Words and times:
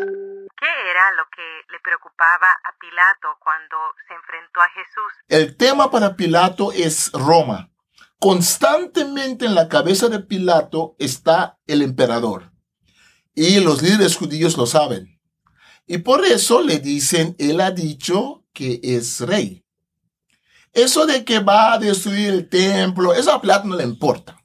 ¿Qué 0.00 0.90
era 0.90 1.12
lo 1.12 1.24
que 1.34 1.42
le 1.72 1.78
preocupaba 1.80 2.50
a 2.50 2.78
Pilato 2.78 3.28
cuando 3.42 3.76
se 4.06 4.14
enfrentó 4.14 4.60
a 4.60 4.68
Jesús? 4.68 5.12
El 5.28 5.56
tema 5.56 5.90
para 5.90 6.16
Pilato 6.16 6.72
es 6.72 7.10
Roma. 7.12 7.70
Constantemente 8.18 9.46
en 9.46 9.54
la 9.54 9.68
cabeza 9.68 10.08
de 10.08 10.20
Pilato 10.20 10.96
está 10.98 11.58
el 11.66 11.82
emperador. 11.82 12.52
Y 13.34 13.60
los 13.60 13.82
líderes 13.82 14.16
judíos 14.16 14.56
lo 14.56 14.66
saben. 14.66 15.18
Y 15.86 15.98
por 15.98 16.24
eso 16.24 16.60
le 16.60 16.78
dicen, 16.78 17.34
él 17.38 17.60
ha 17.60 17.70
dicho 17.70 18.44
que 18.52 18.80
es 18.82 19.20
rey. 19.20 19.64
Eso 20.72 21.06
de 21.06 21.24
que 21.24 21.40
va 21.40 21.72
a 21.72 21.78
destruir 21.78 22.28
el 22.28 22.48
templo, 22.48 23.12
eso 23.14 23.32
a 23.32 23.40
Pilato 23.40 23.66
no 23.66 23.76
le 23.76 23.84
importa. 23.84 24.36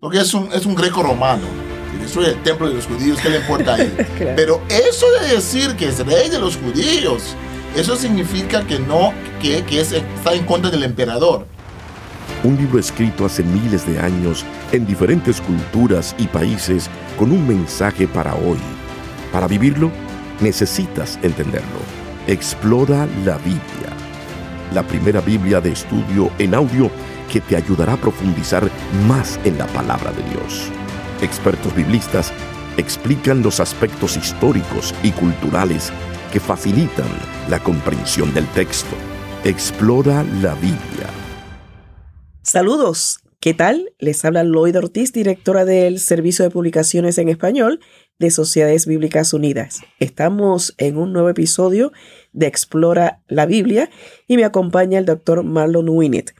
Porque 0.00 0.18
es 0.20 0.32
un, 0.32 0.52
es 0.52 0.64
un 0.64 0.74
greco 0.74 1.02
romano. 1.02 1.75
Destruye 2.06 2.28
el 2.28 2.42
templo 2.44 2.68
de 2.68 2.74
los 2.74 2.86
judíos, 2.86 3.18
¿qué 3.20 3.30
le 3.30 3.38
importa 3.38 3.74
a 3.74 3.78
él? 3.78 3.92
Pero 4.36 4.62
eso 4.68 5.06
de 5.20 5.34
decir 5.34 5.74
que 5.74 5.88
es 5.88 6.06
rey 6.06 6.28
de 6.28 6.38
los 6.38 6.56
judíos, 6.56 7.34
eso 7.74 7.96
significa 7.96 8.64
que 8.64 8.78
no, 8.78 9.12
que, 9.42 9.64
que 9.64 9.80
es, 9.80 9.90
está 9.90 10.32
en 10.32 10.44
contra 10.44 10.70
del 10.70 10.84
emperador. 10.84 11.48
Un 12.44 12.56
libro 12.58 12.78
escrito 12.78 13.26
hace 13.26 13.42
miles 13.42 13.84
de 13.88 13.98
años 13.98 14.44
en 14.70 14.86
diferentes 14.86 15.40
culturas 15.40 16.14
y 16.16 16.28
países 16.28 16.88
con 17.18 17.32
un 17.32 17.44
mensaje 17.44 18.06
para 18.06 18.36
hoy. 18.36 18.58
Para 19.32 19.48
vivirlo, 19.48 19.90
necesitas 20.40 21.18
entenderlo. 21.24 21.80
Explora 22.28 23.08
la 23.24 23.36
Biblia. 23.38 23.90
La 24.72 24.84
primera 24.84 25.20
Biblia 25.20 25.60
de 25.60 25.72
estudio 25.72 26.30
en 26.38 26.54
audio 26.54 26.88
que 27.32 27.40
te 27.40 27.56
ayudará 27.56 27.94
a 27.94 28.00
profundizar 28.00 28.70
más 29.08 29.40
en 29.42 29.58
la 29.58 29.66
palabra 29.66 30.12
de 30.12 30.22
Dios. 30.30 30.70
Expertos 31.22 31.74
biblistas 31.74 32.30
explican 32.76 33.42
los 33.42 33.58
aspectos 33.58 34.18
históricos 34.18 34.94
y 35.02 35.12
culturales 35.12 35.90
que 36.30 36.40
facilitan 36.40 37.06
la 37.48 37.58
comprensión 37.58 38.34
del 38.34 38.46
texto. 38.48 38.94
Explora 39.42 40.24
la 40.42 40.54
Biblia. 40.56 41.08
Saludos, 42.42 43.20
¿qué 43.40 43.54
tal? 43.54 43.94
Les 43.98 44.26
habla 44.26 44.44
Lloyd 44.44 44.76
Ortiz, 44.76 45.10
directora 45.14 45.64
del 45.64 46.00
Servicio 46.00 46.44
de 46.44 46.50
Publicaciones 46.50 47.16
en 47.16 47.30
Español 47.30 47.80
de 48.18 48.30
Sociedades 48.30 48.86
Bíblicas 48.86 49.32
Unidas. 49.32 49.80
Estamos 49.98 50.74
en 50.76 50.98
un 50.98 51.14
nuevo 51.14 51.30
episodio 51.30 51.92
de 52.34 52.46
Explora 52.46 53.22
la 53.26 53.46
Biblia 53.46 53.88
y 54.26 54.36
me 54.36 54.44
acompaña 54.44 54.98
el 54.98 55.06
doctor 55.06 55.44
Marlon 55.44 55.88
Winnet. 55.88 56.34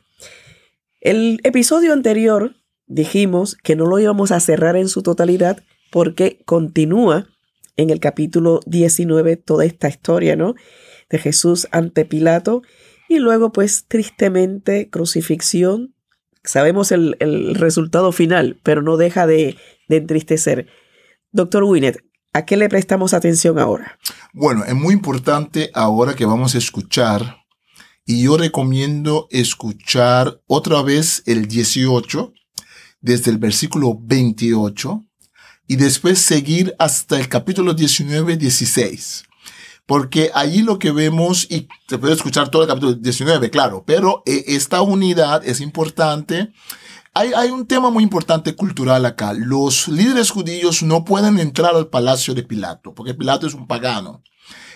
El 1.01 1.41
episodio 1.45 1.95
anterior 1.95 2.57
dijimos 2.87 3.57
que 3.57 3.77
no 3.77 3.87
lo 3.87 3.99
íbamos 3.99 4.33
a 4.33 4.41
cerrar 4.41 4.77
en 4.77 4.89
su 4.89 5.03
totalidad 5.03 5.63
porque 5.91 6.41
continúa 6.45 7.29
en 7.77 7.91
el 7.91 8.01
capítulo 8.01 8.61
19 8.67 9.37
toda 9.37 9.65
esta 9.65 9.89
historia, 9.89 10.37
¿no? 10.37 10.55
De 11.11 11.19
Jesús 11.19 11.69
ante 11.71 12.05
Pilato 12.05 12.63
y 13.09 13.19
luego 13.19 13.53
pues 13.53 13.85
tristemente 13.87 14.91
crucifixión, 14.91 15.95
Sabemos 16.47 16.93
el, 16.93 17.55
resultado 17.57 18.13
final, 18.13 18.59
pero 18.63 18.81
no 18.81 18.97
deja 18.97 19.27
de, 19.27 19.57
entristecer. 19.89 20.69
Doctor 21.33 21.65
Winnet, 21.65 22.05
¿a 22.33 22.47
qué 22.47 22.57
le 22.57 22.69
prestamos 22.69 23.15
atención 23.15 23.59
ahora? 23.59 23.99
Bueno, 24.33 24.65
es 24.65 24.75
muy 24.75 24.95
importante 24.95 25.71
ahora 25.75 26.15
que 26.15 26.25
vamos 26.25 26.55
a 26.55 26.59
escuchar, 26.59 27.39
y 28.07 28.23
yo 28.23 28.37
recomiendo 28.37 29.27
escuchar 29.31 30.41
otra 30.47 30.83
vez 30.83 31.25
el 31.27 31.49
18, 31.49 32.33
desde 33.01 33.31
el 33.31 33.39
versículo 33.39 33.99
28, 34.01 35.03
y 35.69 35.77
después 35.77 36.19
seguir 36.19 36.75
hasta 36.79 37.19
el 37.19 37.29
capítulo 37.29 37.75
19, 37.75 38.37
16 38.37 39.25
porque 39.87 40.33
allí 40.35 40.63
lo 40.63 40.79
que 40.79 40.91
vemos, 40.91 41.47
y 41.49 41.69
se 41.89 41.99
puede 41.99 42.15
escuchar 42.15 42.51
todo 42.51 42.63
el 42.63 42.69
capítulo 42.69 42.95
19, 42.95 43.51
claro, 43.51 43.85
pero 43.87 44.23
eh, 44.27 44.45
esta 44.49 44.83
unidad 44.83 45.47
es 45.47 45.61
importante. 45.61 46.53
Hay, 47.15 47.33
hay, 47.35 47.51
un 47.51 47.67
tema 47.67 47.91
muy 47.91 48.03
importante 48.03 48.55
cultural 48.55 49.07
acá. 49.07 49.33
Los 49.33 49.89
líderes 49.89 50.31
judíos 50.31 50.83
no 50.83 51.05
pueden 51.05 51.39
entrar 51.39 51.75
al 51.75 51.87
palacio 51.87 52.35
de 52.35 52.43
Pilato, 52.43 52.95
porque 52.95 53.15
Pilato 53.15 53.47
es 53.47 53.55
un 53.55 53.67
pagano. 53.67 54.23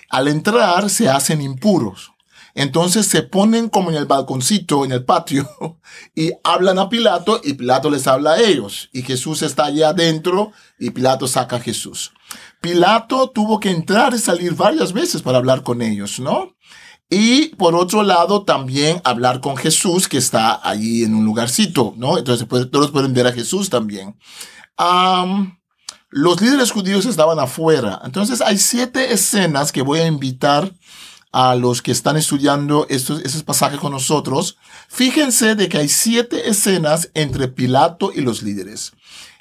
Al 0.09 0.29
entrar 0.29 0.89
se 0.89 1.09
hacen 1.09 1.43
impuros. 1.43 2.13
Entonces 2.55 3.07
se 3.07 3.23
ponen 3.23 3.69
como 3.69 3.91
en 3.91 3.97
el 3.97 4.07
balconcito, 4.07 4.85
en 4.85 4.93
el 4.93 5.05
patio, 5.05 5.49
y 6.15 6.33
hablan 6.45 6.79
a 6.79 6.89
Pilato 6.89 7.41
y 7.43 7.55
Pilato 7.55 7.91
les 7.91 8.07
habla 8.07 8.33
a 8.33 8.41
ellos. 8.41 8.89
Y 8.93 9.03
Jesús 9.03 9.43
está 9.43 9.67
allá 9.67 9.91
adentro 9.91 10.53
y 10.79 10.91
Pilato 10.91 11.27
saca 11.27 11.57
a 11.57 11.61
Jesús. 11.61 12.13
Pilato 12.61 13.31
tuvo 13.31 13.61
que 13.61 13.71
entrar 13.71 14.15
y 14.15 14.19
salir 14.19 14.55
varias 14.55 14.93
veces 14.93 15.23
para 15.23 15.39
hablar 15.39 15.63
con 15.63 15.83
ellos, 15.83 16.21
¿no? 16.21 16.55
Y 17.13 17.49
por 17.57 17.75
otro 17.75 18.05
lado, 18.05 18.45
también 18.45 19.01
hablar 19.03 19.41
con 19.41 19.57
Jesús, 19.57 20.07
que 20.07 20.19
está 20.19 20.61
allí 20.63 21.03
en 21.03 21.15
un 21.15 21.25
lugarcito, 21.25 21.93
¿no? 21.97 22.17
Entonces 22.17 22.47
todos 22.71 22.93
pueden 22.93 23.13
ver 23.13 23.27
a 23.27 23.33
Jesús 23.33 23.69
también. 23.69 24.17
los 26.11 26.41
líderes 26.41 26.71
judíos 26.71 27.07
estaban 27.07 27.41
afuera. 27.41 28.01
Entonces 28.05 28.41
hay 28.41 28.59
siete 28.59 29.13
escenas 29.13 29.73
que 29.73 29.83
voy 29.83 29.99
a 29.99 30.07
invitar 30.07 30.73
a 31.33 31.55
los 31.55 31.83
que 31.83 31.93
están 31.93 32.17
estudiando 32.17 32.87
estos, 32.89 33.21
esos 33.23 33.43
pasajes 33.43 33.79
con 33.79 33.93
nosotros, 33.93 34.57
fíjense 34.89 35.55
de 35.55 35.69
que 35.69 35.79
hay 35.79 35.89
siete 35.89 36.49
escenas 36.49 37.11
entre 37.15 37.49
Pilato 37.49 38.13
y 38.15 38.21
los 38.21 38.43
líderes. 38.43 38.93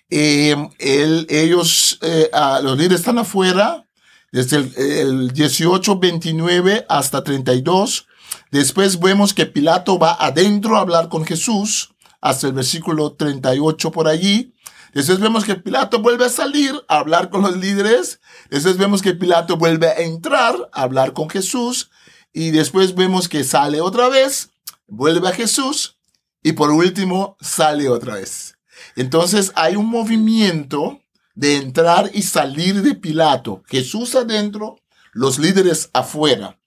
Eh, 0.09 0.55
ellos, 0.79 1.99
eh, 2.01 2.29
los 2.63 2.77
líderes 2.77 2.99
están 2.99 3.17
afuera, 3.17 3.85
desde 4.31 4.57
el, 4.57 4.73
el 4.77 5.31
18, 5.31 5.97
29 5.97 6.85
hasta 6.87 7.23
32. 7.23 8.07
Después 8.51 8.99
vemos 8.99 9.33
que 9.33 9.45
Pilato 9.45 9.97
va 9.97 10.13
adentro 10.19 10.77
a 10.77 10.81
hablar 10.81 11.09
con 11.09 11.25
Jesús, 11.25 11.91
hasta 12.21 12.47
el 12.47 12.53
versículo 12.53 13.13
38 13.13 13.91
por 13.91 14.07
allí. 14.07 14.53
Después 14.93 15.19
vemos 15.19 15.45
que 15.45 15.55
Pilato 15.55 15.99
vuelve 15.99 16.25
a 16.25 16.29
salir 16.29 16.73
a 16.87 16.99
hablar 16.99 17.29
con 17.29 17.41
los 17.41 17.57
líderes. 17.57 18.19
Después 18.49 18.77
vemos 18.77 19.01
que 19.01 19.13
Pilato 19.13 19.57
vuelve 19.57 19.87
a 19.87 19.99
entrar 19.99 20.55
a 20.71 20.81
hablar 20.81 21.13
con 21.13 21.29
Jesús. 21.29 21.89
Y 22.33 22.51
después 22.51 22.95
vemos 22.95 23.27
que 23.27 23.43
sale 23.43 23.81
otra 23.81 24.07
vez, 24.07 24.51
vuelve 24.87 25.27
a 25.29 25.33
Jesús. 25.33 25.97
Y 26.43 26.53
por 26.53 26.71
último, 26.71 27.37
sale 27.41 27.89
otra 27.89 28.15
vez. 28.15 28.57
Entonces 28.95 29.51
hay 29.55 29.75
un 29.75 29.87
movimiento 29.87 31.01
de 31.35 31.57
entrar 31.57 32.11
y 32.13 32.21
salir 32.21 32.81
de 32.81 32.95
Pilato. 32.95 33.63
Jesús 33.67 34.15
adentro, 34.15 34.77
los 35.13 35.39
líderes 35.39 35.89
afuera 35.93 36.58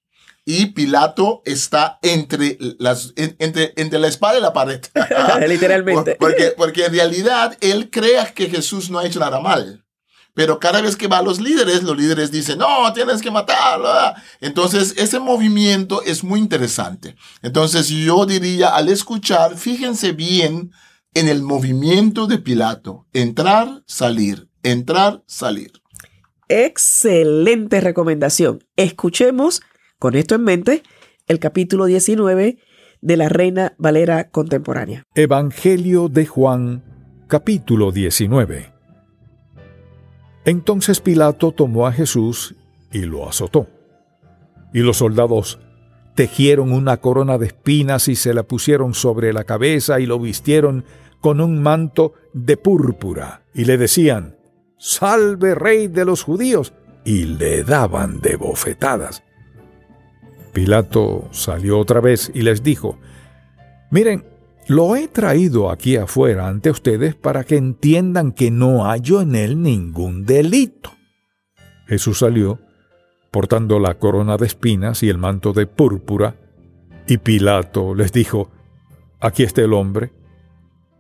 y 0.45 0.67
Pilato 0.67 1.43
está 1.45 1.99
entre, 2.03 2.59
las, 2.79 3.13
entre, 3.17 3.73
entre 3.77 3.99
la 3.99 4.09
espada 4.09 4.39
y 4.39 4.43
la 4.43 4.53
pared. 4.53 4.81
Literalmente. 5.49 6.17
Porque, 6.19 6.53
porque 6.57 6.87
en 6.87 6.93
realidad 6.93 7.57
él 7.61 7.91
cree 7.91 8.33
que 8.35 8.51
Jesús 8.51 8.91
no 8.91 8.99
ha 8.99 9.07
hecho 9.07 9.21
nada 9.21 9.41
mal. 9.41 9.85
Pero 10.35 10.59
cada 10.59 10.81
vez 10.81 10.97
que 10.97 11.09
va 11.09 11.19
a 11.19 11.23
los 11.23 11.41
líderes, 11.41 11.83
los 11.83 11.97
líderes 11.97 12.31
dicen, 12.31 12.59
no, 12.59 12.93
tienes 12.95 13.21
que 13.21 13.31
matarlo. 13.31 13.89
Entonces, 14.41 14.95
ese 14.97 15.21
movimiento 15.21 16.03
es 16.03 16.25
muy 16.25 16.41
interesante. 16.41 17.17
Entonces, 17.43 17.89
yo 17.89 18.25
diría, 18.25 18.69
al 18.75 18.89
escuchar, 18.89 19.59
fíjense 19.59 20.13
bien 20.13 20.73
en 21.13 21.29
el 21.29 21.43
movimiento 21.43 22.27
de 22.27 22.39
Pilato. 22.39 23.07
Entrar, 23.13 23.83
salir, 23.87 24.49
entrar, 24.63 25.23
salir. 25.27 25.73
Excelente 26.49 27.81
recomendación. 27.81 28.65
Escuchemos 28.77 29.61
con 30.03 30.17
esto 30.17 30.35
en 30.35 30.43
mente, 30.43 30.83
el 31.29 31.39
capítulo 31.39 31.85
19 31.85 32.59
de 33.03 33.17
la 33.17 33.29
Reina 33.29 33.75
Valera 33.79 34.31
Contemporánea. 34.31 35.05
Evangelio 35.15 36.09
de 36.09 36.27
Juan, 36.27 36.83
capítulo 37.29 37.93
19. 37.93 38.73
Entonces 40.45 40.99
Pilato 40.99 41.53
tomó 41.53 41.87
a 41.87 41.93
Jesús 41.93 42.57
y 42.91 43.03
lo 43.03 43.29
azotó. 43.29 43.69
Y 44.75 44.81
los 44.81 44.97
soldados 44.97 45.61
tejieron 46.17 46.73
una 46.73 46.97
corona 46.97 47.39
de 47.39 47.47
espinas 47.47 48.09
y 48.09 48.17
se 48.17 48.35
la 48.35 48.43
pusieron 48.43 48.95
sobre 48.95 49.33
la 49.33 49.45
cabeza 49.45 50.01
y 50.01 50.07
lo 50.07 50.19
vistieron 50.19 50.85
con 51.21 51.41
un 51.41 51.63
manto 51.63 52.15
de 52.33 52.57
púrpura 52.57 53.43
y 53.55 53.67
le 53.67 53.79
decían, 53.79 54.35
Salve 54.79 55.55
rey 55.55 55.87
de 55.87 56.05
los 56.05 56.25
judíos, 56.25 56.73
y 57.05 57.25
le 57.25 57.63
daban 57.63 58.21
de 58.21 58.35
bofetadas. 58.35 59.23
Pilato 60.53 61.29
salió 61.31 61.79
otra 61.79 62.01
vez 62.01 62.31
y 62.35 62.43
les 62.43 62.63
dijo, 62.63 62.99
Miren, 63.91 64.25
lo 64.69 64.97
he 64.97 65.09
traído 65.09 65.71
aquí 65.71 65.97
afuera 65.97 66.49
ante 66.49 66.71
ustedes 66.71 67.15
para 67.15 67.45
que 67.45 67.57
entiendan 67.57 68.33
que 68.33 68.51
no 68.51 68.85
hallo 68.85 69.21
en 69.21 69.35
él 69.35 69.63
ningún 69.63 70.25
delito. 70.25 70.93
Jesús 71.87 72.21
salió, 72.21 72.59
portando 73.31 73.79
la 73.79 73.95
corona 73.95 74.37
de 74.37 74.47
espinas 74.47 75.03
y 75.03 75.09
el 75.09 75.19
manto 75.19 75.53
de 75.53 75.67
púrpura, 75.67 76.37
y 77.07 77.19
Pilato 77.19 77.95
les 77.95 78.13
dijo, 78.13 78.51
Aquí 79.21 79.45
está 79.45 79.63
el 79.63 79.73
hombre. 79.73 80.13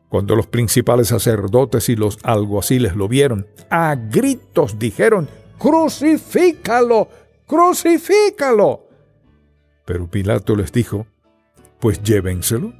Cuando 0.08 0.36
los 0.36 0.46
principales 0.46 1.08
sacerdotes 1.08 1.88
y 1.88 1.96
los 1.96 2.18
alguaciles 2.22 2.94
lo 2.94 3.08
vieron, 3.08 3.46
a 3.70 3.96
gritos 3.96 4.78
dijeron, 4.78 5.28
crucifícalo, 5.58 7.08
crucifícalo. 7.46 8.91
Pero 9.84 10.08
Pilato 10.08 10.56
les 10.56 10.72
dijo, 10.72 11.06
pues 11.80 12.02
llévenselo 12.02 12.72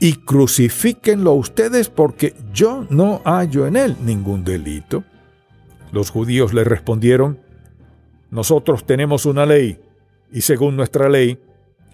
y 0.00 0.14
crucifíquenlo 0.14 1.32
ustedes 1.32 1.88
porque 1.88 2.34
yo 2.52 2.86
no 2.88 3.20
hallo 3.24 3.66
en 3.66 3.76
él 3.76 3.96
ningún 4.04 4.44
delito. 4.44 5.04
Los 5.92 6.10
judíos 6.10 6.54
le 6.54 6.64
respondieron, 6.64 7.40
nosotros 8.30 8.84
tenemos 8.84 9.26
una 9.26 9.46
ley, 9.46 9.80
y 10.30 10.42
según 10.42 10.76
nuestra 10.76 11.08
ley, 11.08 11.40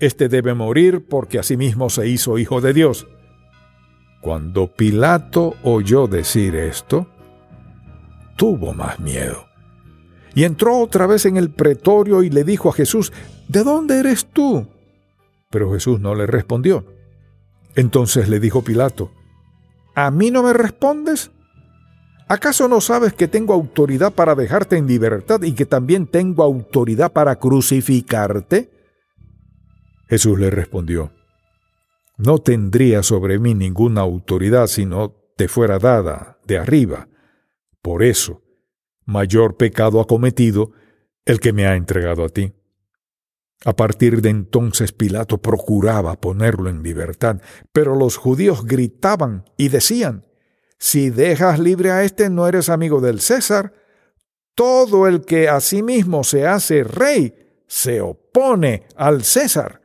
éste 0.00 0.28
debe 0.28 0.54
morir 0.54 1.06
porque 1.08 1.38
asimismo 1.38 1.88
se 1.88 2.08
hizo 2.08 2.38
hijo 2.38 2.60
de 2.60 2.74
Dios. 2.74 3.06
Cuando 4.20 4.66
Pilato 4.66 5.54
oyó 5.62 6.06
decir 6.08 6.56
esto, 6.56 7.06
tuvo 8.36 8.74
más 8.74 8.98
miedo. 8.98 9.53
Y 10.34 10.44
entró 10.44 10.78
otra 10.78 11.06
vez 11.06 11.26
en 11.26 11.36
el 11.36 11.50
pretorio 11.50 12.22
y 12.22 12.30
le 12.30 12.44
dijo 12.44 12.68
a 12.68 12.72
Jesús, 12.72 13.12
¿De 13.48 13.62
dónde 13.62 13.98
eres 13.98 14.26
tú? 14.26 14.66
Pero 15.50 15.72
Jesús 15.72 16.00
no 16.00 16.14
le 16.14 16.26
respondió. 16.26 16.84
Entonces 17.76 18.28
le 18.28 18.40
dijo 18.40 18.62
Pilato, 18.62 19.12
¿A 19.94 20.10
mí 20.10 20.30
no 20.30 20.42
me 20.42 20.52
respondes? 20.52 21.30
¿Acaso 22.28 22.68
no 22.68 22.80
sabes 22.80 23.12
que 23.12 23.28
tengo 23.28 23.52
autoridad 23.52 24.12
para 24.12 24.34
dejarte 24.34 24.76
en 24.76 24.86
libertad 24.86 25.42
y 25.42 25.52
que 25.52 25.66
también 25.66 26.06
tengo 26.06 26.42
autoridad 26.42 27.12
para 27.12 27.36
crucificarte? 27.36 28.70
Jesús 30.08 30.38
le 30.38 30.50
respondió, 30.50 31.12
No 32.16 32.38
tendría 32.38 33.02
sobre 33.02 33.38
mí 33.38 33.54
ninguna 33.54 34.00
autoridad 34.00 34.66
si 34.66 34.86
no 34.86 35.14
te 35.36 35.48
fuera 35.48 35.78
dada 35.78 36.38
de 36.46 36.58
arriba. 36.58 37.08
Por 37.82 38.02
eso, 38.02 38.43
mayor 39.04 39.56
pecado 39.56 40.00
ha 40.00 40.06
cometido 40.06 40.72
el 41.24 41.40
que 41.40 41.52
me 41.52 41.66
ha 41.66 41.76
entregado 41.76 42.24
a 42.24 42.28
ti. 42.28 42.52
A 43.64 43.74
partir 43.74 44.20
de 44.20 44.28
entonces 44.30 44.92
Pilato 44.92 45.38
procuraba 45.38 46.20
ponerlo 46.20 46.68
en 46.68 46.82
libertad, 46.82 47.40
pero 47.72 47.94
los 47.94 48.16
judíos 48.16 48.66
gritaban 48.66 49.44
y 49.56 49.68
decían, 49.68 50.26
si 50.78 51.08
dejas 51.08 51.58
libre 51.58 51.90
a 51.90 52.04
éste 52.04 52.28
no 52.28 52.46
eres 52.46 52.68
amigo 52.68 53.00
del 53.00 53.20
César, 53.20 53.72
todo 54.54 55.06
el 55.06 55.24
que 55.24 55.48
a 55.48 55.60
sí 55.60 55.82
mismo 55.82 56.24
se 56.24 56.46
hace 56.46 56.84
rey 56.84 57.34
se 57.66 58.00
opone 58.00 58.86
al 58.96 59.24
César. 59.24 59.80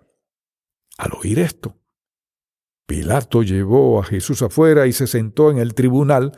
Al 0.97 1.11
oír 1.13 1.39
esto, 1.39 1.77
Pilato 2.85 3.43
llevó 3.43 4.01
a 4.01 4.03
Jesús 4.03 4.41
afuera 4.41 4.87
y 4.87 4.93
se 4.93 5.07
sentó 5.07 5.51
en 5.51 5.57
el 5.59 5.73
tribunal, 5.73 6.37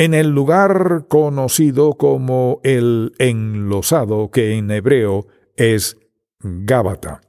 en 0.00 0.14
el 0.14 0.28
lugar 0.30 1.08
conocido 1.10 1.92
como 1.92 2.62
el 2.64 3.12
enlosado, 3.18 4.30
que 4.30 4.54
en 4.54 4.70
hebreo 4.70 5.26
es 5.56 5.98
Gábata. 6.38 7.20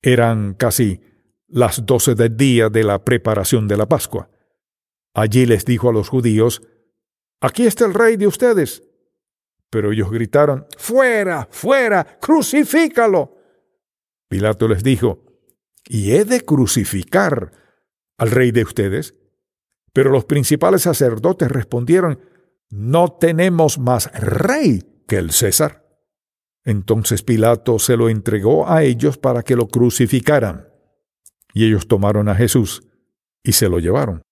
Eran 0.00 0.54
casi 0.54 1.00
las 1.48 1.84
doce 1.84 2.14
del 2.14 2.36
día 2.36 2.68
de 2.68 2.84
la 2.84 3.04
preparación 3.04 3.66
de 3.66 3.76
la 3.76 3.88
Pascua. 3.88 4.30
Allí 5.14 5.46
les 5.46 5.64
dijo 5.64 5.88
a 5.88 5.92
los 5.92 6.08
judíos, 6.08 6.62
Aquí 7.40 7.66
está 7.66 7.86
el 7.86 7.94
rey 7.94 8.16
de 8.16 8.28
ustedes. 8.28 8.84
Pero 9.68 9.90
ellos 9.90 10.12
gritaron, 10.12 10.68
Fuera, 10.78 11.48
fuera, 11.50 12.04
crucifícalo. 12.20 13.36
Pilato 14.28 14.68
les 14.68 14.84
dijo, 14.84 15.24
¿Y 15.88 16.12
he 16.12 16.24
de 16.24 16.42
crucificar 16.42 17.50
al 18.16 18.30
rey 18.30 18.52
de 18.52 18.62
ustedes? 18.62 19.16
Pero 19.94 20.10
los 20.10 20.26
principales 20.26 20.82
sacerdotes 20.82 21.50
respondieron, 21.50 22.20
No 22.68 23.12
tenemos 23.12 23.78
más 23.78 24.12
rey 24.12 24.82
que 25.08 25.16
el 25.16 25.30
César. 25.30 25.86
Entonces 26.62 27.22
Pilato 27.22 27.78
se 27.78 27.96
lo 27.96 28.10
entregó 28.10 28.68
a 28.68 28.82
ellos 28.82 29.16
para 29.16 29.42
que 29.42 29.56
lo 29.56 29.68
crucificaran. 29.68 30.68
Y 31.54 31.64
ellos 31.64 31.88
tomaron 31.88 32.28
a 32.28 32.34
Jesús 32.34 32.82
y 33.42 33.52
se 33.52 33.70
lo 33.70 33.78
llevaron 33.78 34.22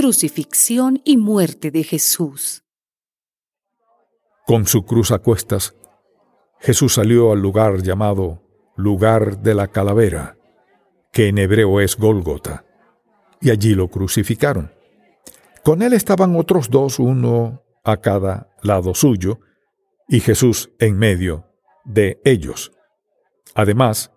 crucifixión 0.00 1.00
y 1.04 1.16
muerte 1.16 1.72
de 1.72 1.82
Jesús. 1.82 2.62
Con 4.46 4.64
su 4.64 4.84
cruz 4.84 5.10
a 5.10 5.18
cuestas, 5.18 5.74
Jesús 6.60 6.94
salió 6.94 7.32
al 7.32 7.40
lugar 7.40 7.82
llamado 7.82 8.44
lugar 8.76 9.42
de 9.42 9.54
la 9.54 9.66
calavera, 9.66 10.38
que 11.12 11.26
en 11.26 11.38
hebreo 11.38 11.80
es 11.80 11.96
Gólgota, 11.96 12.64
y 13.40 13.50
allí 13.50 13.74
lo 13.74 13.88
crucificaron. 13.88 14.70
Con 15.62 15.82
él 15.82 15.92
estaban 15.92 16.36
otros 16.36 16.70
dos, 16.70 16.98
uno 16.98 17.62
a 17.84 17.98
cada 17.98 18.50
lado 18.62 18.94
suyo, 18.94 19.40
y 20.08 20.20
Jesús 20.20 20.70
en 20.78 20.98
medio 20.98 21.46
de 21.84 22.20
ellos. 22.24 22.72
Además, 23.54 24.10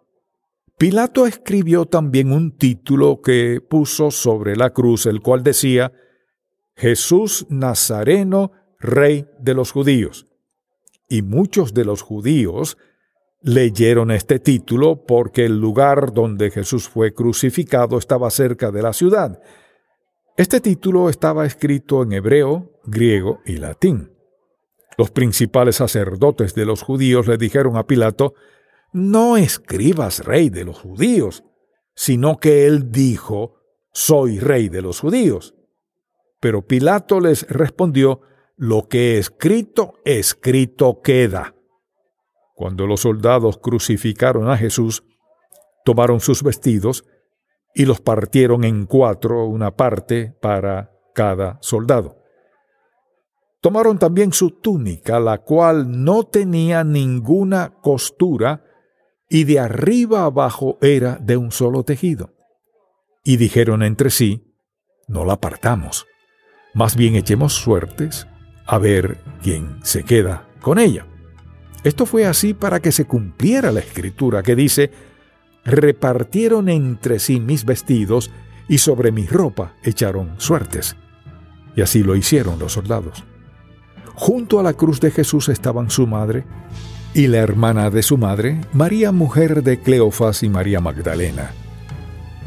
Pilato 0.78 1.28
escribió 1.28 1.86
también 1.86 2.32
un 2.32 2.58
título 2.58 3.22
que 3.22 3.62
puso 3.62 4.10
sobre 4.10 4.56
la 4.56 4.72
cruz, 4.72 5.06
el 5.06 5.22
cual 5.22 5.44
decía, 5.44 5.92
Jesús 6.76 7.46
Nazareno, 7.50 8.52
Rey 8.80 9.28
de 9.40 9.54
los 9.54 9.72
judíos. 9.72 10.26
Y 11.08 11.22
muchos 11.22 11.74
de 11.74 11.86
los 11.86 12.02
judíos 12.02 12.78
leyeron 13.42 14.12
este 14.12 14.40
título 14.40 15.06
porque 15.06 15.46
el 15.46 15.60
lugar 15.60 16.14
donde 16.14 16.52
Jesús 16.52 16.88
fue 16.88 17.14
crucificado 17.14 17.98
estaba 17.98 18.30
cerca 18.30 18.72
de 18.72 18.82
la 18.82 18.94
ciudad. 18.94 19.42
Este 20.38 20.62
título 20.62 21.10
estaba 21.10 21.46
escrito 21.46 22.04
en 22.04 22.14
hebreo, 22.14 22.80
griego 22.86 23.42
y 23.46 23.58
latín. 23.58 24.12
Los 24.98 25.12
principales 25.12 25.78
sacerdotes 25.78 26.54
de 26.54 26.66
los 26.66 26.84
judíos 26.84 27.28
le 27.28 27.38
dijeron 27.38 27.78
a 27.78 27.88
Pilato, 27.88 28.34
no 28.94 29.38
escribas 29.38 30.24
rey 30.26 30.50
de 30.50 30.66
los 30.66 30.80
judíos, 30.80 31.44
sino 31.96 32.38
que 32.38 32.66
él 32.68 32.92
dijo, 32.92 33.56
soy 33.94 34.40
rey 34.40 34.70
de 34.70 34.82
los 34.82 35.00
judíos. 35.00 35.56
Pero 36.40 36.66
Pilato 36.66 37.20
les 37.20 37.48
respondió, 37.48 38.22
lo 38.58 38.88
que 38.88 39.18
escrito, 39.18 39.96
escrito 40.06 41.02
queda. 41.02 41.56
Cuando 42.62 42.86
los 42.86 43.02
soldados 43.02 43.58
crucificaron 43.58 44.48
a 44.48 44.56
Jesús, 44.56 45.04
tomaron 45.84 46.20
sus 46.20 46.44
vestidos 46.44 47.06
y 47.74 47.86
los 47.86 48.02
partieron 48.02 48.66
en 48.66 48.86
cuatro, 48.86 49.48
una 49.48 49.76
parte 49.76 50.36
para 50.40 50.92
cada 51.16 51.58
soldado. 51.62 52.22
Tomaron 53.62 53.98
también 53.98 54.32
su 54.32 54.52
túnica, 54.52 55.20
la 55.20 55.40
cual 55.40 56.04
no 56.04 56.26
tenía 56.26 56.84
ninguna 56.84 57.74
costura, 57.82 58.64
y 59.28 59.46
de 59.46 59.58
arriba 59.60 60.26
abajo 60.26 60.78
era 60.84 61.16
de 61.16 61.38
un 61.38 61.52
solo 61.52 61.84
tejido. 61.84 62.36
Y 63.24 63.38
dijeron 63.38 63.82
entre 63.82 64.12
sí, 64.12 64.54
no 65.08 65.26
la 65.26 65.38
partamos, 65.42 66.06
más 66.76 66.96
bien 66.96 67.16
echemos 67.16 67.54
suertes 67.54 68.28
a 68.68 68.78
ver 68.78 69.18
quién 69.42 69.80
se 69.82 70.04
queda 70.04 70.48
con 70.62 70.78
ella. 70.78 71.08
Esto 71.84 72.06
fue 72.06 72.26
así 72.26 72.54
para 72.54 72.80
que 72.80 72.92
se 72.92 73.06
cumpliera 73.06 73.72
la 73.72 73.80
escritura 73.80 74.44
que 74.44 74.56
dice, 74.56 74.92
repartieron 75.66 76.70
entre 76.70 77.20
sí 77.20 77.40
mis 77.40 77.66
vestidos 77.66 78.32
y 78.68 78.78
sobre 78.78 79.12
mi 79.12 79.26
ropa 79.26 79.74
echaron 79.84 80.36
suertes. 80.38 80.96
Y 81.76 81.82
así 81.82 82.04
lo 82.04 82.16
hicieron 82.16 82.60
los 82.60 82.74
soldados. 82.74 83.24
Junto 84.14 84.60
a 84.60 84.64
la 84.64 84.74
cruz 84.74 85.00
de 85.00 85.12
Jesús 85.12 85.50
estaban 85.50 85.90
su 85.90 86.06
madre 86.06 86.46
y 87.14 87.28
la 87.28 87.40
hermana 87.40 87.90
de 87.90 88.04
su 88.04 88.18
madre, 88.18 88.62
María 88.74 89.12
mujer 89.12 89.64
de 89.64 89.80
Cleofas 89.80 90.44
y 90.44 90.50
María 90.50 90.80
Magdalena. 90.80 91.52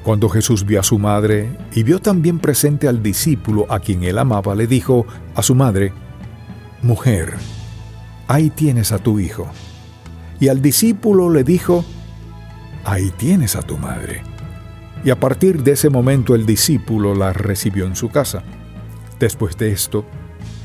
Cuando 0.02 0.28
Jesús 0.28 0.64
vio 0.64 0.80
a 0.80 0.82
su 0.82 0.98
madre 0.98 1.50
y 1.74 1.82
vio 1.82 1.98
también 1.98 2.38
presente 2.38 2.88
al 2.88 3.02
discípulo 3.02 3.66
a 3.70 3.80
quien 3.80 4.04
él 4.04 4.18
amaba, 4.18 4.54
le 4.54 4.66
dijo 4.66 5.06
a 5.34 5.42
su 5.42 5.54
madre, 5.54 5.92
Mujer, 6.82 7.34
ahí 8.28 8.50
tienes 8.50 8.92
a 8.92 8.98
tu 8.98 9.18
hijo. 9.18 9.48
Y 10.40 10.48
al 10.48 10.60
discípulo 10.60 11.30
le 11.30 11.44
dijo, 11.44 11.84
Ahí 12.84 13.10
tienes 13.16 13.56
a 13.56 13.62
tu 13.62 13.78
madre. 13.78 14.22
Y 15.04 15.10
a 15.10 15.18
partir 15.18 15.62
de 15.62 15.72
ese 15.72 15.88
momento 15.88 16.34
el 16.34 16.44
discípulo 16.44 17.14
la 17.14 17.32
recibió 17.32 17.86
en 17.86 17.96
su 17.96 18.10
casa. 18.10 18.42
Después 19.18 19.56
de 19.56 19.70
esto, 19.70 20.04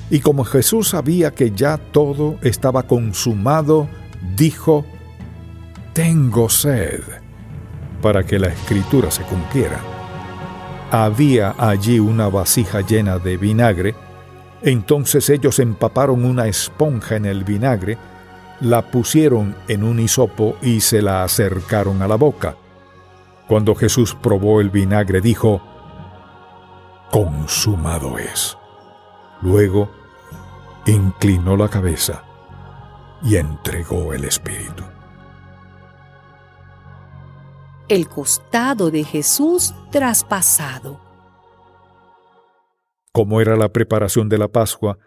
y 0.09 0.19
como 0.19 0.43
Jesús 0.43 0.89
sabía 0.89 1.31
que 1.31 1.51
ya 1.51 1.77
todo 1.77 2.37
estaba 2.41 2.83
consumado, 2.83 3.87
dijo, 4.35 4.85
Tengo 5.93 6.49
sed, 6.49 7.01
para 8.01 8.25
que 8.25 8.39
la 8.39 8.47
escritura 8.47 9.11
se 9.11 9.23
cumpliera. 9.23 9.79
Había 10.91 11.53
allí 11.57 11.99
una 11.99 12.27
vasija 12.29 12.81
llena 12.81 13.19
de 13.19 13.37
vinagre, 13.37 13.93
entonces 14.61 15.29
ellos 15.29 15.59
empaparon 15.59 16.25
una 16.25 16.47
esponja 16.47 17.15
en 17.15 17.25
el 17.25 17.43
vinagre, 17.43 17.97
la 18.61 18.81
pusieron 18.81 19.55
en 19.67 19.83
un 19.83 19.99
hisopo 19.99 20.57
y 20.61 20.81
se 20.81 21.01
la 21.01 21.23
acercaron 21.23 22.01
a 22.01 22.07
la 22.07 22.15
boca. 22.15 22.55
Cuando 23.47 23.73
Jesús 23.73 24.15
probó 24.15 24.61
el 24.61 24.69
vinagre 24.69 25.21
dijo, 25.21 25.61
Consumado 27.11 28.17
es. 28.19 28.57
Luego 29.41 29.89
inclinó 30.85 31.55
la 31.55 31.67
cabeza 31.67 32.23
y 33.23 33.37
entregó 33.37 34.13
el 34.13 34.25
espíritu. 34.25 34.83
El 37.87 38.07
costado 38.07 38.91
de 38.91 39.03
Jesús 39.03 39.73
traspasado. 39.89 41.08
Como 43.19 43.41
era 43.41 43.57
la 43.57 43.73
preparación 43.73 44.29
de 44.29 44.37
la 44.37 44.47
Pascua, 44.47 44.97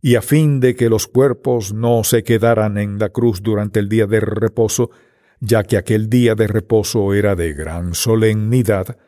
y 0.00 0.14
a 0.14 0.22
fin 0.22 0.60
de 0.60 0.76
que 0.76 0.88
los 0.88 1.08
cuerpos 1.08 1.74
no 1.74 2.04
se 2.04 2.22
quedaran 2.22 2.78
en 2.78 3.00
la 3.00 3.08
cruz 3.08 3.42
durante 3.42 3.80
el 3.80 3.88
día 3.88 4.06
de 4.06 4.20
reposo, 4.20 4.92
ya 5.40 5.64
que 5.64 5.76
aquel 5.76 6.08
día 6.08 6.36
de 6.36 6.46
reposo 6.46 7.12
era 7.12 7.34
de 7.34 7.54
gran 7.54 7.94
solemnidad, 7.94 8.98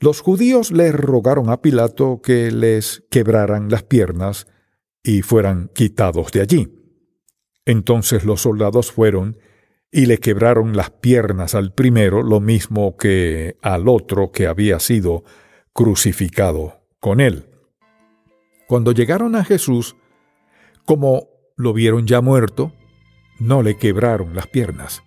los 0.00 0.20
judíos 0.20 0.72
le 0.72 0.90
rogaron 0.90 1.48
a 1.48 1.62
Pilato 1.62 2.20
que 2.20 2.50
les 2.50 3.04
quebraran 3.08 3.70
las 3.70 3.84
piernas 3.84 4.48
y 5.04 5.22
fueran 5.22 5.70
quitados 5.72 6.32
de 6.32 6.40
allí. 6.40 6.74
Entonces 7.66 8.24
los 8.24 8.40
soldados 8.40 8.90
fueron 8.90 9.38
y 9.92 10.06
le 10.06 10.18
quebraron 10.18 10.76
las 10.76 10.90
piernas 10.90 11.54
al 11.54 11.72
primero, 11.72 12.24
lo 12.24 12.40
mismo 12.40 12.96
que 12.96 13.58
al 13.62 13.86
otro 13.86 14.32
que 14.32 14.48
había 14.48 14.80
sido 14.80 15.22
crucificado 15.72 16.82
con 16.98 17.20
él. 17.20 17.51
Cuando 18.66 18.92
llegaron 18.92 19.36
a 19.36 19.44
Jesús, 19.44 19.96
como 20.84 21.28
lo 21.56 21.72
vieron 21.72 22.06
ya 22.06 22.20
muerto, 22.20 22.72
no 23.38 23.62
le 23.62 23.76
quebraron 23.76 24.34
las 24.34 24.46
piernas. 24.46 25.02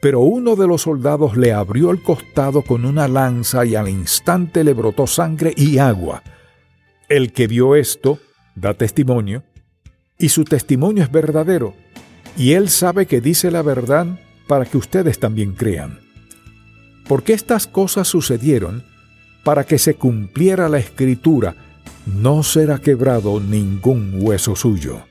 Pero 0.00 0.20
uno 0.20 0.54
de 0.54 0.66
los 0.66 0.82
soldados 0.82 1.36
le 1.36 1.52
abrió 1.52 1.90
el 1.90 2.02
costado 2.02 2.62
con 2.62 2.84
una 2.84 3.08
lanza 3.08 3.64
y 3.64 3.74
al 3.74 3.88
instante 3.88 4.62
le 4.62 4.72
brotó 4.72 5.06
sangre 5.06 5.52
y 5.56 5.78
agua. 5.78 6.22
El 7.08 7.32
que 7.32 7.48
vio 7.48 7.74
esto 7.74 8.20
da 8.54 8.74
testimonio, 8.74 9.42
y 10.18 10.28
su 10.28 10.44
testimonio 10.44 11.04
es 11.04 11.10
verdadero, 11.10 11.74
y 12.36 12.52
él 12.52 12.68
sabe 12.68 13.06
que 13.06 13.20
dice 13.20 13.50
la 13.50 13.62
verdad 13.62 14.06
para 14.46 14.64
que 14.64 14.76
ustedes 14.78 15.18
también 15.18 15.52
crean. 15.52 16.00
Porque 17.08 17.32
estas 17.32 17.66
cosas 17.66 18.08
sucedieron 18.08 18.84
para 19.44 19.64
que 19.64 19.78
se 19.78 19.94
cumpliera 19.94 20.68
la 20.68 20.78
escritura, 20.78 21.56
no 22.14 22.42
será 22.42 22.78
quebrado 22.78 23.40
ningún 23.40 24.18
hueso 24.22 24.56
suyo. 24.56 25.06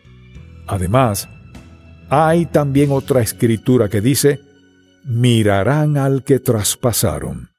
Además, 0.65 1.29
hay 2.09 2.45
también 2.45 2.91
otra 2.91 3.21
escritura 3.21 3.89
que 3.89 4.01
dice, 4.01 4.39
mirarán 5.05 5.97
al 5.97 6.23
que 6.23 6.39
traspasaron. 6.39 7.49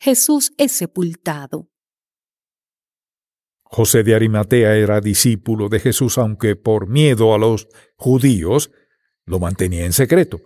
Jesús 0.00 0.52
es 0.58 0.72
sepultado. 0.72 1.68
José 3.62 4.02
de 4.02 4.14
Arimatea 4.14 4.74
era 4.76 5.00
discípulo 5.00 5.68
de 5.68 5.80
Jesús, 5.80 6.18
aunque 6.18 6.56
por 6.56 6.88
miedo 6.88 7.34
a 7.34 7.38
los 7.38 7.68
judíos 7.96 8.70
lo 9.24 9.38
mantenía 9.38 9.86
en 9.86 9.92
secreto. 9.92 10.40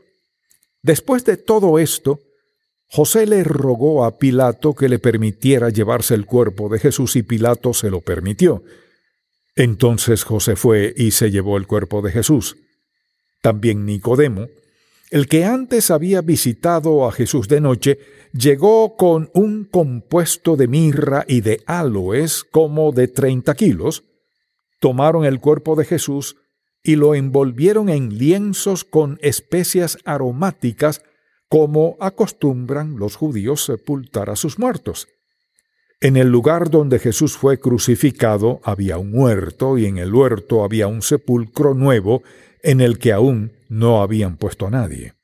Después 0.82 1.24
de 1.24 1.36
todo 1.36 1.78
esto, 1.78 2.20
José 2.88 3.26
le 3.26 3.42
rogó 3.44 4.04
a 4.04 4.18
Pilato 4.18 4.74
que 4.74 4.88
le 4.88 4.98
permitiera 4.98 5.70
llevarse 5.70 6.14
el 6.14 6.24
cuerpo 6.24 6.68
de 6.68 6.78
Jesús 6.78 7.16
y 7.16 7.22
Pilato 7.22 7.74
se 7.74 7.90
lo 7.90 8.00
permitió. 8.00 8.62
Entonces 9.56 10.24
José 10.24 10.54
fue 10.54 10.94
y 10.96 11.10
se 11.10 11.30
llevó 11.30 11.56
el 11.56 11.66
cuerpo 11.66 12.02
de 12.02 12.12
Jesús. 12.12 12.56
También 13.42 13.86
Nicodemo, 13.86 14.46
el 15.10 15.28
que 15.28 15.44
antes 15.44 15.90
había 15.90 16.20
visitado 16.20 17.06
a 17.06 17.12
Jesús 17.12 17.48
de 17.48 17.60
noche, 17.60 17.98
llegó 18.32 18.96
con 18.96 19.30
un 19.34 19.64
compuesto 19.64 20.56
de 20.56 20.68
mirra 20.68 21.24
y 21.26 21.40
de 21.40 21.62
aloes 21.66 22.44
como 22.44 22.92
de 22.92 23.08
treinta 23.08 23.54
kilos, 23.54 24.04
tomaron 24.80 25.24
el 25.24 25.40
cuerpo 25.40 25.74
de 25.74 25.84
Jesús 25.84 26.36
y 26.82 26.96
lo 26.96 27.14
envolvieron 27.14 27.88
en 27.88 28.16
lienzos 28.18 28.84
con 28.84 29.18
especias 29.22 29.98
aromáticas 30.04 31.02
como 31.48 31.96
acostumbran 32.00 32.96
los 32.98 33.16
judíos 33.16 33.64
sepultar 33.64 34.30
a 34.30 34.36
sus 34.36 34.58
muertos. 34.58 35.08
En 36.00 36.16
el 36.16 36.28
lugar 36.28 36.70
donde 36.70 36.98
Jesús 36.98 37.36
fue 37.36 37.58
crucificado 37.58 38.60
había 38.64 38.98
un 38.98 39.12
huerto 39.14 39.78
y 39.78 39.86
en 39.86 39.98
el 39.98 40.14
huerto 40.14 40.62
había 40.62 40.88
un 40.88 41.02
sepulcro 41.02 41.74
nuevo 41.74 42.22
en 42.62 42.80
el 42.80 42.98
que 42.98 43.12
aún 43.12 43.52
no 43.68 44.02
habían 44.02 44.36
puesto 44.36 44.66
a 44.66 44.70
nadie. 44.70 45.14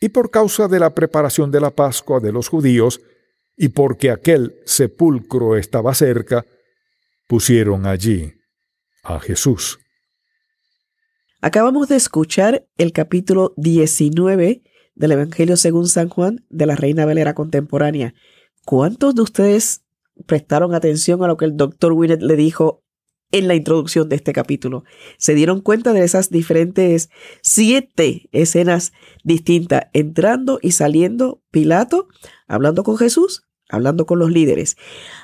Y 0.00 0.10
por 0.10 0.30
causa 0.30 0.68
de 0.68 0.78
la 0.78 0.94
preparación 0.94 1.50
de 1.50 1.60
la 1.60 1.70
Pascua 1.70 2.20
de 2.20 2.32
los 2.32 2.48
judíos, 2.48 3.00
y 3.56 3.68
porque 3.68 4.10
aquel 4.10 4.54
sepulcro 4.64 5.56
estaba 5.56 5.94
cerca, 5.94 6.46
pusieron 7.26 7.84
allí 7.84 8.32
a 9.02 9.20
Jesús. 9.20 9.78
Acabamos 11.42 11.88
de 11.88 11.96
escuchar 11.96 12.66
el 12.78 12.92
capítulo 12.92 13.52
19 13.56 14.62
del 15.00 15.12
Evangelio 15.12 15.56
según 15.56 15.88
San 15.88 16.10
Juan 16.10 16.44
de 16.50 16.66
la 16.66 16.76
Reina 16.76 17.06
Valera 17.06 17.34
contemporánea. 17.34 18.14
¿Cuántos 18.66 19.14
de 19.14 19.22
ustedes 19.22 19.82
prestaron 20.26 20.74
atención 20.74 21.24
a 21.24 21.26
lo 21.26 21.38
que 21.38 21.46
el 21.46 21.56
doctor 21.56 21.92
Winnet 21.92 22.20
le 22.20 22.36
dijo 22.36 22.84
en 23.32 23.48
la 23.48 23.54
introducción 23.54 24.08
de 24.08 24.16
este 24.16 24.32
capítulo. 24.32 24.84
Se 25.16 25.34
dieron 25.34 25.60
cuenta 25.60 25.94
de 25.94 26.04
esas 26.04 26.30
diferentes 26.30 27.08
siete 27.42 28.28
escenas 28.32 28.92
distintas, 29.24 29.84
entrando 29.94 30.58
y 30.60 30.72
saliendo 30.72 31.42
Pilato, 31.50 32.08
hablando 32.46 32.82
con 32.82 32.98
Jesús, 32.98 33.44
hablando 33.70 34.04
con 34.04 34.18
los 34.18 34.30
líderes. 34.30 34.76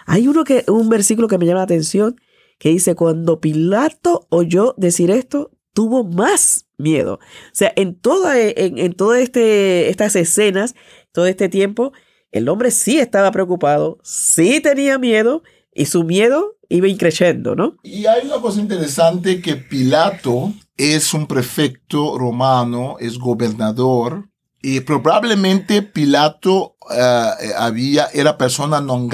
Hay 0.06 0.26
uno 0.28 0.44
que, 0.44 0.64
un 0.68 0.88
versículo 0.88 1.28
que 1.28 1.36
me 1.36 1.44
llama 1.44 1.58
la 1.58 1.64
atención 1.64 2.16
que 2.58 2.70
dice, 2.70 2.94
cuando 2.94 3.40
Pilato 3.40 4.26
oyó 4.30 4.74
decir 4.78 5.10
esto, 5.10 5.50
tuvo 5.76 6.04
más 6.04 6.66
miedo. 6.78 7.14
O 7.16 7.52
sea, 7.52 7.70
en 7.76 7.94
todas 7.94 8.34
en, 8.38 8.78
en 8.78 8.94
todas 8.94 9.20
este, 9.20 9.90
estas 9.90 10.16
escenas, 10.16 10.74
todo 11.12 11.26
este 11.26 11.50
tiempo, 11.50 11.92
el 12.32 12.48
hombre 12.48 12.70
sí 12.70 12.98
estaba 12.98 13.30
preocupado, 13.30 13.98
sí 14.02 14.60
tenía 14.60 14.98
miedo, 14.98 15.42
y 15.74 15.84
su 15.84 16.02
miedo 16.02 16.56
iba 16.70 16.88
increciendo, 16.88 17.54
¿no? 17.54 17.76
Y 17.82 18.06
hay 18.06 18.26
una 18.26 18.40
cosa 18.40 18.58
interesante 18.62 19.42
que 19.42 19.56
Pilato 19.56 20.54
es 20.78 21.12
un 21.12 21.26
prefecto 21.26 22.16
romano, 22.16 22.96
es 22.98 23.18
gobernador, 23.18 24.30
y 24.62 24.80
probablemente 24.80 25.82
Pilato 25.82 26.75
eh, 26.90 27.52
había, 27.58 28.06
era 28.12 28.38
persona 28.38 28.80
non 28.80 29.08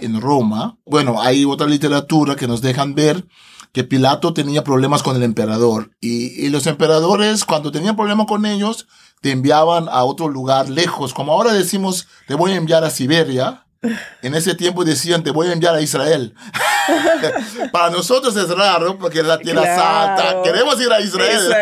en 0.00 0.20
Roma. 0.20 0.78
Bueno, 0.86 1.20
hay 1.20 1.44
otra 1.44 1.66
literatura 1.66 2.36
que 2.36 2.48
nos 2.48 2.60
dejan 2.60 2.94
ver 2.94 3.26
que 3.72 3.84
Pilato 3.84 4.32
tenía 4.32 4.64
problemas 4.64 5.02
con 5.02 5.16
el 5.16 5.22
emperador. 5.22 5.90
Y 6.00 6.48
los 6.48 6.66
emperadores, 6.66 7.44
cuando 7.44 7.70
tenían 7.70 7.96
problemas 7.96 8.26
con 8.26 8.46
ellos, 8.46 8.86
te 9.20 9.30
enviaban 9.30 9.88
a 9.88 10.04
otro 10.04 10.28
lugar 10.28 10.68
lejos. 10.68 11.12
Como 11.12 11.32
ahora 11.32 11.52
decimos, 11.52 12.06
te 12.26 12.34
voy 12.34 12.52
a 12.52 12.56
enviar 12.56 12.84
a 12.84 12.90
Siberia 12.90 13.64
en 14.22 14.34
ese 14.34 14.54
tiempo 14.54 14.84
decían, 14.84 15.22
te 15.22 15.30
voy 15.30 15.48
a 15.48 15.52
enviar 15.52 15.74
a 15.74 15.80
Israel. 15.80 16.34
Para 17.72 17.90
nosotros 17.90 18.36
es 18.36 18.48
raro 18.50 18.98
porque 18.98 19.20
es 19.20 19.26
la 19.26 19.38
tierra 19.38 19.64
santa. 19.64 20.42
Queremos 20.42 20.80
ir 20.80 20.90
a 20.92 21.00
Israel. 21.00 21.54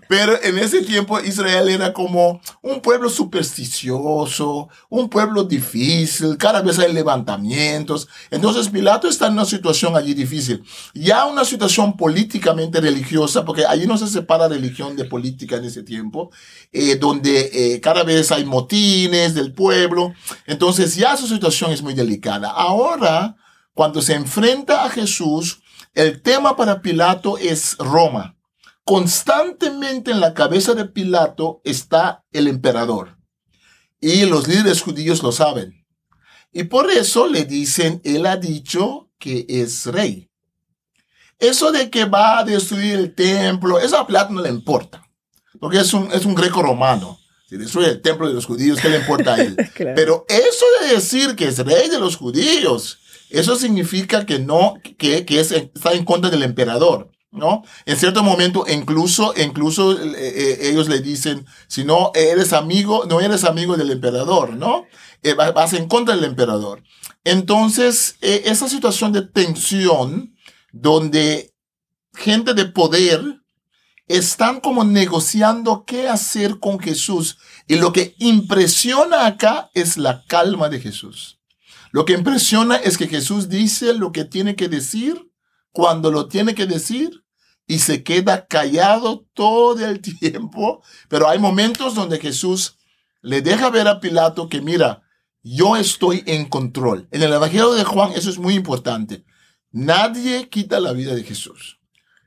Pero 0.08 0.42
en 0.42 0.58
ese 0.58 0.82
tiempo 0.82 1.20
Israel 1.20 1.68
era 1.68 1.92
como 1.92 2.40
un 2.62 2.80
pueblo 2.80 3.08
supersticioso, 3.08 4.68
un 4.88 5.08
pueblo 5.08 5.44
difícil. 5.44 6.36
Cada 6.36 6.62
vez 6.62 6.78
hay 6.78 6.92
levantamientos. 6.92 8.08
Entonces 8.30 8.68
Pilato 8.68 9.08
está 9.08 9.26
en 9.26 9.34
una 9.34 9.44
situación 9.44 9.96
allí 9.96 10.14
difícil. 10.14 10.64
Ya 10.94 11.26
una 11.26 11.44
situación 11.44 11.96
políticamente 11.96 12.80
religiosa, 12.80 13.44
porque 13.44 13.64
allí 13.66 13.86
no 13.86 13.96
se 13.98 14.08
separa 14.08 14.48
religión 14.48 14.96
de 14.96 15.04
política 15.04 15.56
en 15.56 15.64
ese 15.64 15.82
tiempo, 15.82 16.30
eh, 16.72 16.96
donde 16.96 17.50
eh, 17.52 17.80
cada 17.80 18.02
vez 18.02 18.32
hay 18.32 18.44
motines 18.44 19.34
del 19.34 19.52
pueblo. 19.52 20.14
Entonces 20.46 20.96
ya 20.96 21.16
su 21.16 21.26
situación 21.26 21.72
es 21.72 21.82
muy 21.82 21.94
delicada. 21.94 22.50
Ahora, 22.50 23.36
cuando 23.74 24.02
se 24.02 24.14
enfrenta 24.14 24.84
a 24.84 24.90
Jesús, 24.90 25.62
el 25.94 26.22
tema 26.22 26.56
para 26.56 26.82
Pilato 26.82 27.38
es 27.38 27.76
Roma. 27.78 28.36
Constantemente 28.84 30.10
en 30.10 30.20
la 30.20 30.34
cabeza 30.34 30.74
de 30.74 30.84
Pilato 30.84 31.60
está 31.64 32.24
el 32.32 32.48
emperador. 32.48 33.16
Y 34.00 34.24
los 34.24 34.48
líderes 34.48 34.82
judíos 34.82 35.22
lo 35.22 35.32
saben. 35.32 35.86
Y 36.52 36.64
por 36.64 36.90
eso 36.90 37.28
le 37.28 37.44
dicen, 37.44 38.00
él 38.04 38.26
ha 38.26 38.36
dicho 38.36 39.10
que 39.18 39.46
es 39.48 39.86
rey. 39.86 40.30
Eso 41.38 41.72
de 41.72 41.88
que 41.90 42.04
va 42.04 42.38
a 42.38 42.44
destruir 42.44 42.94
el 42.96 43.14
templo, 43.14 43.78
eso 43.78 43.98
a 43.98 44.06
Pilato 44.06 44.32
no 44.32 44.42
le 44.42 44.48
importa. 44.48 45.02
Porque 45.58 45.78
es 45.78 45.92
un, 45.94 46.10
es 46.12 46.24
un 46.24 46.34
greco 46.34 46.62
romano. 46.62 47.18
Si 47.48 47.56
destruye 47.56 47.88
el 47.88 48.00
templo 48.00 48.28
de 48.28 48.34
los 48.34 48.46
judíos, 48.46 48.78
¿qué 48.80 48.88
le 48.88 48.98
importa 48.98 49.34
a 49.34 49.40
él? 49.40 49.56
Pero 49.76 50.24
eso 50.28 50.64
de 50.80 50.94
decir 50.94 51.34
que 51.34 51.48
es 51.48 51.58
rey 51.58 51.88
de 51.88 51.98
los 51.98 52.16
judíos, 52.16 53.00
eso 53.30 53.56
significa 53.56 54.26
que 54.26 54.38
no, 54.38 54.74
que, 54.98 55.24
que 55.24 55.40
está 55.40 55.92
en 55.92 56.04
contra 56.04 56.30
del 56.30 56.42
emperador. 56.42 57.10
¿no? 57.32 57.62
En 57.86 57.96
cierto 57.96 58.22
momento, 58.22 58.64
incluso, 58.68 59.34
incluso 59.36 59.92
eh, 59.92 60.14
eh, 60.16 60.58
ellos 60.62 60.88
le 60.88 61.00
dicen, 61.00 61.46
si 61.68 61.84
no 61.84 62.10
eres 62.14 62.52
amigo, 62.52 63.04
no 63.08 63.20
eres 63.20 63.44
amigo 63.44 63.76
del 63.76 63.90
emperador, 63.90 64.54
¿no? 64.54 64.86
Eh, 65.22 65.34
vas 65.34 65.72
en 65.74 65.86
contra 65.86 66.16
del 66.16 66.24
emperador. 66.24 66.82
Entonces, 67.22 68.16
esa 68.20 68.68
situación 68.68 69.12
de 69.12 69.22
tensión, 69.22 70.34
donde 70.72 71.54
gente 72.14 72.54
de 72.54 72.64
poder 72.64 73.42
están 74.06 74.60
como 74.60 74.82
negociando 74.84 75.84
qué 75.86 76.08
hacer 76.08 76.58
con 76.58 76.80
Jesús. 76.80 77.38
Y 77.68 77.76
lo 77.76 77.92
que 77.92 78.16
impresiona 78.18 79.26
acá 79.26 79.70
es 79.74 79.98
la 79.98 80.24
calma 80.26 80.68
de 80.68 80.80
Jesús. 80.80 81.39
Lo 81.92 82.04
que 82.04 82.12
impresiona 82.12 82.76
es 82.76 82.96
que 82.96 83.08
Jesús 83.08 83.48
dice 83.48 83.94
lo 83.94 84.12
que 84.12 84.24
tiene 84.24 84.54
que 84.54 84.68
decir 84.68 85.30
cuando 85.72 86.10
lo 86.10 86.28
tiene 86.28 86.54
que 86.54 86.66
decir 86.66 87.24
y 87.66 87.80
se 87.80 88.02
queda 88.02 88.46
callado 88.46 89.26
todo 89.34 89.84
el 89.84 90.00
tiempo. 90.20 90.82
Pero 91.08 91.28
hay 91.28 91.38
momentos 91.38 91.94
donde 91.94 92.18
Jesús 92.18 92.76
le 93.22 93.42
deja 93.42 93.70
ver 93.70 93.88
a 93.88 94.00
Pilato 94.00 94.48
que 94.48 94.60
mira, 94.60 95.02
yo 95.42 95.76
estoy 95.76 96.22
en 96.26 96.46
control. 96.46 97.08
En 97.10 97.22
el 97.22 97.32
Evangelio 97.32 97.72
de 97.72 97.84
Juan 97.84 98.12
eso 98.12 98.30
es 98.30 98.38
muy 98.38 98.54
importante. 98.54 99.24
Nadie 99.72 100.48
quita 100.48 100.80
la 100.80 100.92
vida 100.92 101.14
de 101.14 101.22
Jesús. 101.22 101.78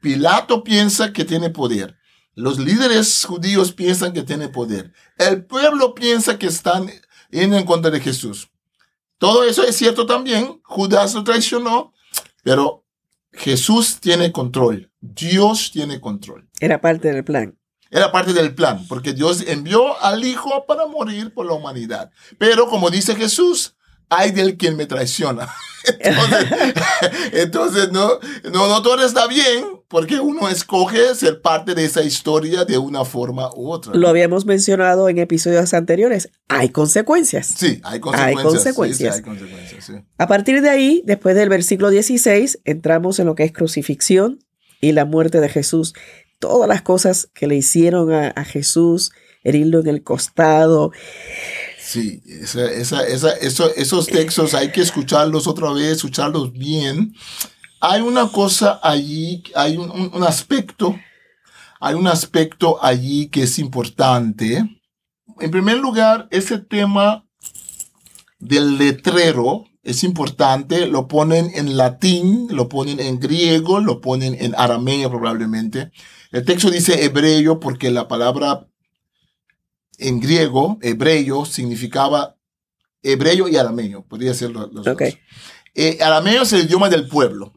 Pilato 0.01 0.63
piensa 0.63 1.13
que 1.13 1.23
tiene 1.25 1.49
poder. 1.49 1.97
Los 2.35 2.57
líderes 2.57 3.23
judíos 3.25 3.71
piensan 3.71 4.13
que 4.13 4.23
tiene 4.23 4.49
poder. 4.49 4.91
El 5.17 5.45
pueblo 5.45 5.93
piensa 5.93 6.39
que 6.39 6.47
están 6.47 6.89
en 7.31 7.65
contra 7.65 7.91
de 7.91 7.99
Jesús. 7.99 8.49
Todo 9.23 9.45
eso 9.45 9.63
es 9.63 9.77
cierto 9.77 10.05
también. 10.05 10.59
Judas 10.63 11.13
lo 11.13 11.23
traicionó, 11.23 11.93
pero 12.43 12.83
Jesús 13.31 14.01
tiene 14.01 14.33
control. 14.33 14.91
Dios 14.99 15.71
tiene 15.71 16.01
control. 16.01 16.49
Era 16.59 16.81
parte 16.81 17.09
del 17.09 17.23
plan. 17.23 17.57
Era 17.89 18.11
parte 18.11 18.33
del 18.33 18.53
plan, 18.53 18.85
porque 18.89 19.13
Dios 19.13 19.45
envió 19.47 19.97
al 20.03 20.25
Hijo 20.25 20.65
para 20.67 20.87
morir 20.87 21.33
por 21.33 21.45
la 21.45 21.53
humanidad. 21.53 22.11
Pero 22.37 22.67
como 22.67 22.89
dice 22.89 23.15
Jesús, 23.15 23.77
hay 24.09 24.31
del 24.31 24.57
quien 24.57 24.75
me 24.75 24.87
traiciona. 24.87 25.47
Entonces, 27.31 27.93
no, 27.93 28.19
no, 28.51 28.67
no 28.67 28.81
todo 28.81 29.05
está 29.05 29.27
bien 29.27 29.82
porque 29.93 30.19
uno 30.19 30.49
escoge 30.49 31.13
ser 31.13 31.39
parte 31.39 31.75
de 31.75 31.85
esa 31.85 32.01
historia 32.01 32.65
de 32.65 32.79
una 32.79 33.05
forma 33.05 33.51
u 33.55 33.69
otra. 33.69 33.93
Lo 33.93 34.09
habíamos 34.09 34.43
mencionado 34.43 35.07
en 35.07 35.19
episodios 35.19 35.71
anteriores. 35.75 36.31
Hay 36.47 36.69
consecuencias. 36.69 37.53
Sí, 37.55 37.79
hay 37.83 37.99
consecuencias. 37.99 38.39
Hay 38.39 38.43
consecuencias. 38.43 39.15
hay 39.17 39.21
consecuencias 39.21 40.01
A 40.17 40.25
partir 40.25 40.63
de 40.63 40.71
ahí, 40.71 41.03
después 41.05 41.35
del 41.35 41.47
versículo 41.47 41.91
16, 41.91 42.61
entramos 42.65 43.19
en 43.19 43.27
lo 43.27 43.35
que 43.35 43.43
es 43.43 43.51
crucifixión 43.51 44.43
y 44.81 44.93
la 44.93 45.05
muerte 45.05 45.39
de 45.41 45.49
Jesús. 45.49 45.93
Todas 46.39 46.67
las 46.67 46.81
cosas 46.81 47.29
que 47.35 47.45
le 47.45 47.55
hicieron 47.55 48.11
a, 48.11 48.29
a 48.29 48.45
Jesús, 48.45 49.11
herirlo 49.43 49.81
en 49.81 49.87
el 49.89 50.01
costado, 50.01 50.91
Sí, 51.85 52.23
esa, 52.25 52.71
esa, 52.71 53.05
esa, 53.05 53.33
eso, 53.33 53.71
esos 53.75 54.07
textos 54.07 54.55
hay 54.55 54.71
que 54.71 54.81
escucharlos 54.81 55.45
otra 55.45 55.71
vez, 55.73 55.97
escucharlos 55.97 56.51
bien. 56.51 57.13
Hay 57.85 57.99
una 57.99 58.29
cosa 58.29 58.79
allí, 58.81 59.43
hay 59.55 59.75
un, 59.75 60.11
un, 60.13 60.23
aspecto, 60.23 60.97
hay 61.81 61.95
un 61.95 62.07
aspecto 62.07 62.81
allí 62.81 63.27
que 63.27 63.43
es 63.43 63.59
importante. 63.59 64.63
En 65.41 65.51
primer 65.51 65.79
lugar, 65.79 66.29
ese 66.31 66.59
tema 66.59 67.27
del 68.39 68.77
letrero 68.77 69.65
es 69.83 70.05
importante, 70.05 70.87
lo 70.87 71.09
ponen 71.09 71.51
en 71.55 71.75
latín, 71.75 72.47
lo 72.51 72.69
ponen 72.69 73.01
en 73.01 73.19
griego, 73.19 73.81
lo 73.81 73.99
ponen 73.99 74.37
en 74.39 74.55
arameo 74.55 75.09
probablemente. 75.09 75.91
El 76.31 76.45
texto 76.45 76.71
dice 76.71 77.03
hebreo 77.03 77.59
porque 77.59 77.91
la 77.91 78.07
palabra 78.07 78.65
en 79.97 80.21
griego, 80.21 80.79
hebreo, 80.81 81.43
significaba 81.43 82.37
hebreo 83.01 83.49
y 83.49 83.57
arameo, 83.57 84.05
podría 84.05 84.33
ser 84.33 84.51
los, 84.51 84.71
dos. 84.71 84.87
Eh, 85.75 85.97
arameo 86.01 86.43
es 86.43 86.53
el 86.53 86.63
idioma 86.63 86.87
del 86.87 87.09
pueblo, 87.09 87.51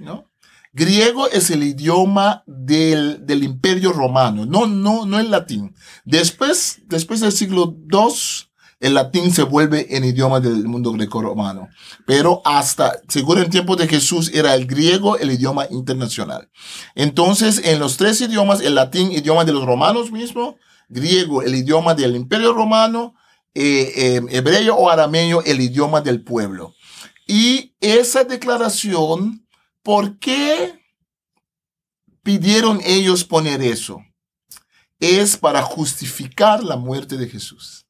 ¿no? 0.00 0.30
Griego 0.72 1.30
es 1.30 1.50
el 1.50 1.62
idioma 1.62 2.42
del, 2.46 3.24
del, 3.24 3.44
imperio 3.44 3.92
romano, 3.92 4.44
no, 4.44 4.66
no, 4.66 5.06
no 5.06 5.20
el 5.20 5.30
latín. 5.30 5.72
Después, 6.04 6.80
después 6.86 7.20
del 7.20 7.30
siglo 7.30 7.76
II, 7.92 8.48
el 8.80 8.94
latín 8.94 9.32
se 9.32 9.44
vuelve 9.44 9.96
en 9.96 10.04
idioma 10.04 10.40
del 10.40 10.66
mundo 10.66 10.92
greco-romano. 10.92 11.68
Pero 12.06 12.42
hasta, 12.44 13.00
seguro 13.08 13.40
en 13.40 13.50
tiempos 13.50 13.78
de 13.78 13.86
Jesús, 13.86 14.32
era 14.34 14.54
el 14.54 14.66
griego 14.66 15.16
el 15.16 15.30
idioma 15.30 15.66
internacional. 15.70 16.50
Entonces, 16.96 17.62
en 17.64 17.78
los 17.78 17.96
tres 17.96 18.20
idiomas, 18.20 18.60
el 18.60 18.74
latín, 18.74 19.12
idioma 19.12 19.44
de 19.44 19.52
los 19.52 19.64
romanos 19.64 20.10
mismo, 20.10 20.56
griego, 20.88 21.42
el 21.42 21.54
idioma 21.54 21.94
del 21.94 22.16
imperio 22.16 22.52
romano, 22.52 23.14
eh, 23.54 23.92
eh, 23.96 24.22
hebreo 24.30 24.74
o 24.74 24.90
arameo, 24.90 25.42
el 25.44 25.60
idioma 25.60 26.00
del 26.00 26.22
pueblo. 26.22 26.74
Y 27.26 27.74
esa 27.80 28.24
declaración, 28.24 29.43
¿por 29.84 30.18
qué 30.18 30.80
pidieron 32.24 32.80
ellos 32.84 33.22
poner 33.22 33.62
eso? 33.62 34.04
Es 34.98 35.36
para 35.36 35.62
justificar 35.62 36.64
la 36.64 36.76
muerte 36.76 37.16
de 37.16 37.28
Jesús. 37.28 37.86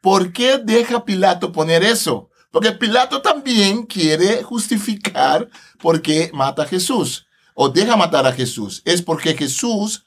¿Por 0.00 0.32
qué 0.32 0.58
deja 0.58 1.04
Pilato 1.04 1.52
poner 1.52 1.82
eso? 1.82 2.30
Porque 2.50 2.72
Pilato 2.72 3.20
también 3.20 3.82
quiere 3.82 4.42
justificar 4.42 5.50
por 5.80 6.00
qué 6.00 6.30
mata 6.32 6.62
a 6.62 6.66
Jesús 6.66 7.26
o 7.54 7.68
deja 7.68 7.96
matar 7.96 8.26
a 8.26 8.32
Jesús. 8.32 8.80
Es 8.84 9.02
porque 9.02 9.36
Jesús 9.36 10.04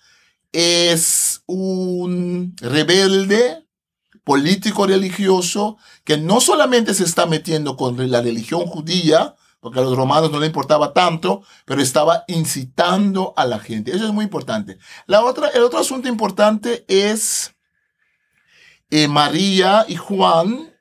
es 0.53 1.43
un 1.45 2.55
rebelde 2.61 3.67
político 4.23 4.87
religioso 4.87 5.77
que 6.05 6.17
no 6.17 6.39
solamente 6.39 6.93
se 6.93 7.03
está 7.03 7.25
metiendo 7.25 7.75
con 7.75 8.09
la 8.09 8.21
religión 8.21 8.65
judía, 8.67 9.35
porque 9.59 9.79
a 9.79 9.83
los 9.83 9.95
romanos 9.95 10.31
no 10.31 10.39
le 10.39 10.47
importaba 10.47 10.93
tanto, 10.93 11.43
pero 11.65 11.81
estaba 11.81 12.23
incitando 12.27 13.33
a 13.35 13.45
la 13.45 13.59
gente. 13.59 13.95
Eso 13.95 14.05
es 14.05 14.11
muy 14.11 14.23
importante. 14.23 14.77
La 15.05 15.23
otra, 15.23 15.49
el 15.49 15.63
otro 15.63 15.79
asunto 15.79 16.07
importante 16.07 16.85
es 16.87 17.55
eh, 18.89 19.07
María 19.07 19.85
y 19.87 19.95
Juan 19.95 20.73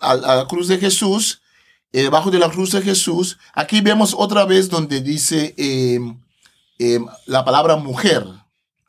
a, 0.00 0.14
la 0.14 0.46
cruz 0.48 0.68
de 0.68 0.78
Jesús, 0.78 1.42
eh, 1.92 2.02
debajo 2.02 2.30
de 2.30 2.38
la 2.38 2.50
cruz 2.50 2.72
de 2.72 2.82
Jesús. 2.82 3.38
Aquí 3.54 3.80
vemos 3.80 4.14
otra 4.16 4.44
vez 4.44 4.70
donde 4.70 5.00
dice 5.00 5.54
eh, 5.56 6.00
la 7.26 7.44
palabra 7.44 7.76
mujer 7.76 8.26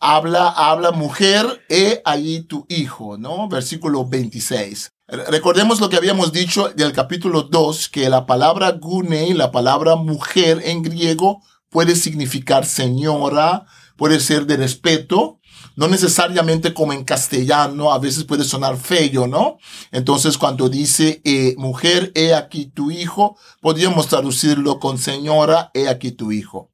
habla, 0.03 0.49
habla 0.49 0.91
mujer, 0.91 1.63
he 1.69 2.01
allí 2.03 2.41
tu 2.41 2.65
hijo, 2.67 3.17
¿no? 3.17 3.47
Versículo 3.47 4.05
26. 4.05 4.91
Recordemos 5.13 5.79
lo 5.79 5.89
que 5.89 5.97
habíamos 5.97 6.33
dicho 6.33 6.69
del 6.69 6.91
capítulo 6.91 7.43
2, 7.43 7.89
que 7.89 8.09
la 8.09 8.25
palabra 8.25 8.71
gune, 8.71 9.31
la 9.35 9.51
palabra 9.51 9.95
mujer 9.95 10.59
en 10.65 10.81
griego, 10.81 11.43
puede 11.69 11.95
significar 11.95 12.65
señora, 12.65 13.67
puede 13.95 14.19
ser 14.19 14.47
de 14.47 14.57
respeto, 14.57 15.39
no 15.75 15.87
necesariamente 15.87 16.73
como 16.73 16.93
en 16.93 17.03
castellano, 17.03 17.93
a 17.93 17.99
veces 17.99 18.23
puede 18.23 18.43
sonar 18.43 18.75
feo, 18.75 19.27
¿no? 19.27 19.57
Entonces 19.91 20.35
cuando 20.35 20.67
dice 20.67 21.21
eh, 21.25 21.53
mujer, 21.59 22.11
he 22.15 22.33
aquí 22.33 22.65
tu 22.65 22.89
hijo, 22.89 23.37
podríamos 23.61 24.07
traducirlo 24.07 24.79
con 24.79 24.97
señora, 24.97 25.69
he 25.75 25.89
aquí 25.89 26.11
tu 26.11 26.31
hijo. 26.31 26.71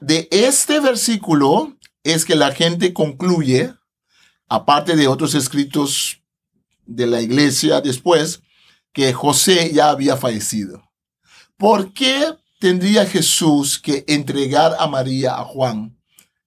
De 0.00 0.28
este 0.30 0.78
versículo 0.78 1.76
es 2.04 2.24
que 2.24 2.36
la 2.36 2.52
gente 2.52 2.92
concluye, 2.92 3.74
aparte 4.48 4.94
de 4.94 5.08
otros 5.08 5.34
escritos 5.34 6.20
de 6.86 7.06
la 7.06 7.20
iglesia 7.20 7.80
después, 7.80 8.42
que 8.92 9.12
José 9.12 9.72
ya 9.72 9.90
había 9.90 10.16
fallecido. 10.16 10.82
¿Por 11.56 11.92
qué 11.92 12.34
tendría 12.60 13.06
Jesús 13.06 13.78
que 13.78 14.04
entregar 14.08 14.76
a 14.78 14.86
María 14.86 15.36
a 15.36 15.44
Juan 15.44 15.98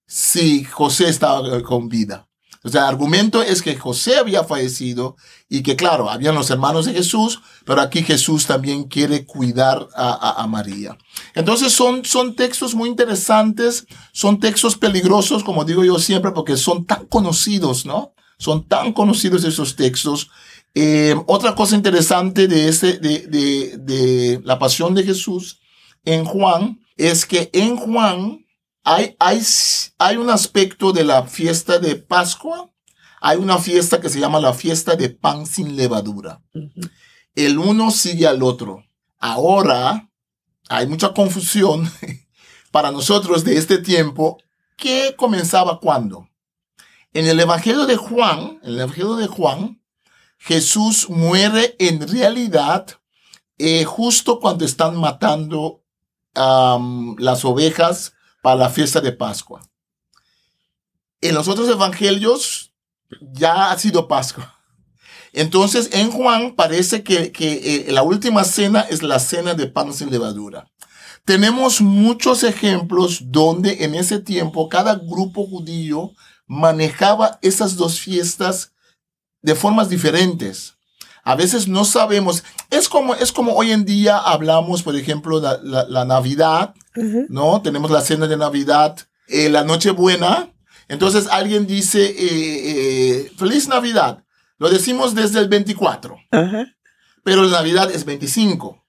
si 0.06 0.64
José 0.64 1.10
estaba 1.10 1.62
con 1.64 1.90
vida? 1.90 2.28
O 2.64 2.70
sea, 2.70 2.82
el 2.82 2.88
argumento 2.88 3.42
es 3.42 3.62
que 3.62 3.78
José 3.78 4.18
había 4.18 4.44
fallecido 4.44 5.16
y 5.48 5.64
que, 5.64 5.78
claro, 5.78 6.10
habían 6.10 6.36
los 6.36 6.50
hermanos 6.50 6.86
de 6.86 6.94
Jesús, 6.94 7.40
pero 7.66 7.82
aquí 7.82 8.04
Jesús 8.04 8.46
también 8.46 8.86
quiere 8.86 9.26
cuidar 9.26 9.88
a, 9.96 10.46
María. 10.48 10.98
Entonces 11.34 11.72
son, 11.72 12.04
son 12.04 12.36
textos 12.36 12.76
muy 12.76 12.90
interesantes, 12.90 13.86
son 14.12 14.40
textos 14.42 14.76
peligrosos, 14.76 15.46
como 15.46 15.64
digo 15.64 15.86
yo 15.86 15.98
siempre, 15.98 16.32
porque 16.32 16.58
son 16.58 16.86
tan 16.86 17.06
conocidos, 17.06 17.86
¿no? 17.86 18.14
Son 18.38 18.68
tan 18.68 18.94
conocidos 18.94 19.44
esos 19.44 19.76
textos. 19.76 20.30
Eh, 20.74 21.16
otra 21.26 21.56
cosa 21.56 21.76
interesante 21.76 22.48
de, 22.48 22.68
este, 22.68 22.98
de, 23.00 23.28
de, 23.28 23.78
de 23.78 24.42
la 24.44 24.60
pasión 24.60 24.94
de 24.94 25.04
Jesús 25.04 25.60
en 26.06 26.24
Juan 26.26 26.80
es 26.96 27.26
que 27.26 27.50
en 27.54 27.78
Juan 27.78 28.46
hay, 28.84 29.16
hay, 29.20 29.42
hay 29.98 30.18
un 30.18 30.30
aspecto 30.30 30.92
de 30.92 31.04
la 31.04 31.24
fiesta 31.24 31.80
de 31.80 31.96
Pascua, 31.96 32.72
hay 33.20 33.38
una 33.38 33.58
fiesta 33.58 34.00
que 34.00 34.10
se 34.10 34.20
llama 34.20 34.40
la 34.40 34.54
fiesta 34.54 34.96
de 34.96 35.10
pan 35.10 35.46
sin 35.46 35.76
levadura. 35.76 36.42
El 37.36 37.58
uno 37.58 37.92
sigue 37.92 38.28
al 38.28 38.44
otro. 38.44 38.84
Ahora 39.20 40.10
hay 40.70 40.88
mucha 40.88 41.14
confusión. 41.14 41.92
para 42.72 42.92
nosotros 42.92 43.44
de 43.44 43.58
este 43.58 43.80
tiempo, 43.80 44.38
¿qué 44.76 45.16
comenzaba 45.18 45.80
cuándo? 45.80 46.30
En 47.14 47.26
el 47.26 47.40
Evangelio 47.40 47.86
de 47.86 47.96
Juan, 47.96 48.60
el 48.64 48.80
Evangelio 48.80 49.16
de 49.16 49.28
Juan, 49.28 49.82
Jesús 50.38 51.10
muere 51.10 51.76
en 51.80 52.08
realidad 52.08 52.88
eh, 53.58 53.86
justo 53.86 54.40
cuando 54.40 54.66
están 54.66 54.96
matando 54.98 55.84
las 57.18 57.44
ovejas 57.46 58.14
para 58.44 58.58
la 58.58 58.70
fiesta 58.70 59.02
de 59.02 59.12
Pascua. 59.12 59.60
En 61.20 61.34
los 61.34 61.48
otros 61.48 61.68
evangelios 61.68 62.74
ya 63.20 63.72
ha 63.72 63.80
sido 63.80 64.08
Pascua. 64.08 64.54
Entonces, 65.34 65.90
en 65.94 66.12
Juan 66.12 66.56
parece 66.56 67.04
que, 67.04 67.32
que 67.32 67.88
eh, 67.88 67.92
la 67.92 68.04
última 68.04 68.44
cena 68.44 68.82
es 68.82 69.02
la 69.02 69.18
cena 69.18 69.56
de 69.56 69.66
pan 69.66 69.94
sin 69.94 70.12
levadura. 70.12 70.70
Tenemos 71.26 71.82
muchos 71.82 72.44
ejemplos 72.44 73.20
donde 73.32 73.84
en 73.84 73.96
ese 73.96 74.20
tiempo 74.20 74.70
cada 74.70 74.96
grupo 74.96 75.46
judío 75.46 76.14
manejaba 76.48 77.38
esas 77.42 77.76
dos 77.76 78.00
fiestas 78.00 78.74
de 79.42 79.56
formas 79.56 79.90
diferentes. 79.90 80.76
A 81.24 81.36
veces 81.36 81.68
no 81.68 81.84
sabemos, 81.84 82.44
es 82.70 82.88
como, 82.88 83.14
es 83.14 83.32
como 83.34 83.54
hoy 83.54 83.72
en 83.72 83.84
día 83.84 84.18
hablamos, 84.18 84.82
por 84.82 84.96
ejemplo, 84.96 85.42
la, 85.42 85.60
la, 85.62 86.06
Navidad, 86.06 86.74
¿no? 87.28 87.62
Tenemos 87.62 87.92
la 87.92 88.02
cena 88.02 88.28
de 88.28 88.38
Navidad, 88.38 88.98
eh, 89.28 89.50
la 89.50 89.66
Nochebuena. 89.66 90.54
Entonces 90.88 91.28
alguien 91.30 91.68
dice, 91.68 92.06
eh, 92.06 92.16
eh, 92.18 93.32
feliz 93.38 93.68
Navidad. 93.68 94.24
Lo 94.58 94.70
decimos 94.70 95.14
desde 95.14 95.40
el 95.40 95.50
24, 95.50 96.18
pero 97.24 97.44
la 97.44 97.58
Navidad 97.58 97.92
es 97.92 98.06
25. 98.06 98.84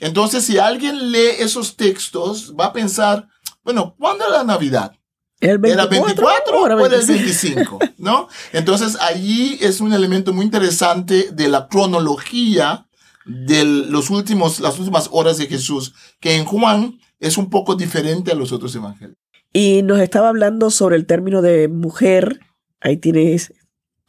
Entonces, 0.00 0.44
si 0.44 0.58
alguien 0.58 1.10
lee 1.10 1.36
esos 1.38 1.76
textos, 1.76 2.54
va 2.58 2.66
a 2.66 2.72
pensar, 2.72 3.28
bueno, 3.62 3.94
¿cuándo 3.98 4.24
es 4.24 4.30
la 4.30 4.44
Navidad? 4.44 4.96
¿El 5.40 5.58
24, 5.58 5.72
¿Era 5.72 5.86
24 5.86 6.60
o 6.60 6.66
era 6.86 6.96
el 6.96 7.06
25? 7.06 7.78
¿No? 7.98 8.28
Entonces, 8.52 8.96
allí 9.00 9.58
es 9.60 9.80
un 9.80 9.92
elemento 9.92 10.32
muy 10.32 10.44
interesante 10.44 11.30
de 11.32 11.48
la 11.48 11.68
cronología 11.68 12.86
de 13.26 13.64
los 13.64 14.08
últimos, 14.10 14.60
las 14.60 14.78
últimas 14.78 15.08
horas 15.12 15.36
de 15.36 15.46
Jesús, 15.46 15.94
que 16.20 16.36
en 16.36 16.44
Juan 16.44 16.98
es 17.18 17.36
un 17.36 17.50
poco 17.50 17.74
diferente 17.74 18.32
a 18.32 18.34
los 18.34 18.52
otros 18.52 18.74
evangelios. 18.74 19.18
Y 19.52 19.82
nos 19.82 20.00
estaba 20.00 20.28
hablando 20.28 20.70
sobre 20.70 20.96
el 20.96 21.06
término 21.06 21.42
de 21.42 21.68
mujer. 21.68 22.40
Ahí 22.80 22.98
tienes 22.98 23.54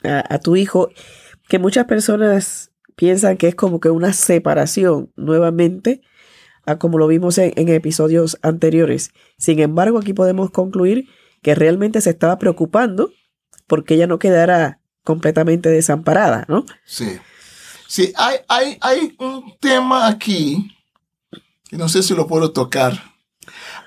a, 0.03 0.39
tu 0.39 0.55
hijo, 0.55 0.89
que 1.47 1.59
muchas 1.59 1.85
personas 1.85 2.71
piensan 2.95 3.37
que 3.37 3.47
es 3.47 3.55
como 3.55 3.79
que 3.79 3.89
una 3.89 4.13
separación 4.13 5.11
nuevamente, 5.15 6.01
a 6.65 6.77
como 6.77 6.97
lo 6.97 7.07
vimos 7.07 7.37
en, 7.37 7.53
episodios 7.69 8.37
anteriores. 8.41 9.11
Sin 9.37 9.59
embargo, 9.59 9.99
aquí 9.99 10.13
podemos 10.13 10.51
concluir 10.51 11.07
que 11.41 11.55
realmente 11.55 12.01
se 12.01 12.09
estaba 12.09 12.37
preocupando 12.37 13.11
porque 13.67 13.95
ella 13.95 14.07
no 14.07 14.19
quedara 14.19 14.79
completamente 15.03 15.69
desamparada, 15.69 16.45
¿no? 16.47 16.65
Sí. 16.85 17.17
Sí, 17.87 18.11
hay, 18.17 18.37
hay, 18.49 18.77
hay 18.81 19.15
un 19.19 19.55
tema 19.59 20.07
aquí, 20.07 20.75
que 21.69 21.77
no 21.77 21.87
sé 21.87 22.03
si 22.03 22.13
lo 22.13 22.27
puedo 22.27 22.51
tocar. 22.51 23.01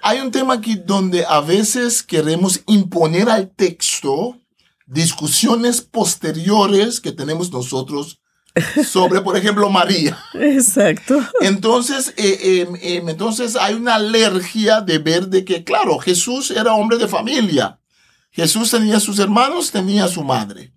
Hay 0.02 0.20
un 0.20 0.30
tema 0.30 0.54
aquí 0.54 0.76
donde 0.76 1.26
a 1.26 1.40
veces 1.40 2.02
queremos 2.02 2.62
imponer 2.66 3.28
al 3.28 3.50
texto 3.50 4.38
discusiones 4.86 5.82
posteriores 5.82 7.00
que 7.00 7.12
tenemos 7.12 7.52
nosotros 7.52 8.19
sobre, 8.86 9.20
por 9.20 9.36
ejemplo, 9.36 9.70
María. 9.70 10.18
Exacto. 10.34 11.20
Entonces, 11.40 12.12
eh, 12.16 12.66
em, 12.68 12.76
em, 12.80 13.08
entonces 13.08 13.56
hay 13.56 13.74
una 13.74 13.94
alergia 13.94 14.80
de 14.80 14.98
ver 14.98 15.28
de 15.28 15.44
que, 15.44 15.64
claro, 15.64 15.98
Jesús 15.98 16.50
era 16.50 16.74
hombre 16.74 16.98
de 16.98 17.08
familia. 17.08 17.78
Jesús 18.30 18.70
tenía 18.70 19.00
sus 19.00 19.18
hermanos, 19.18 19.70
tenía 19.70 20.08
su 20.08 20.22
madre. 20.22 20.72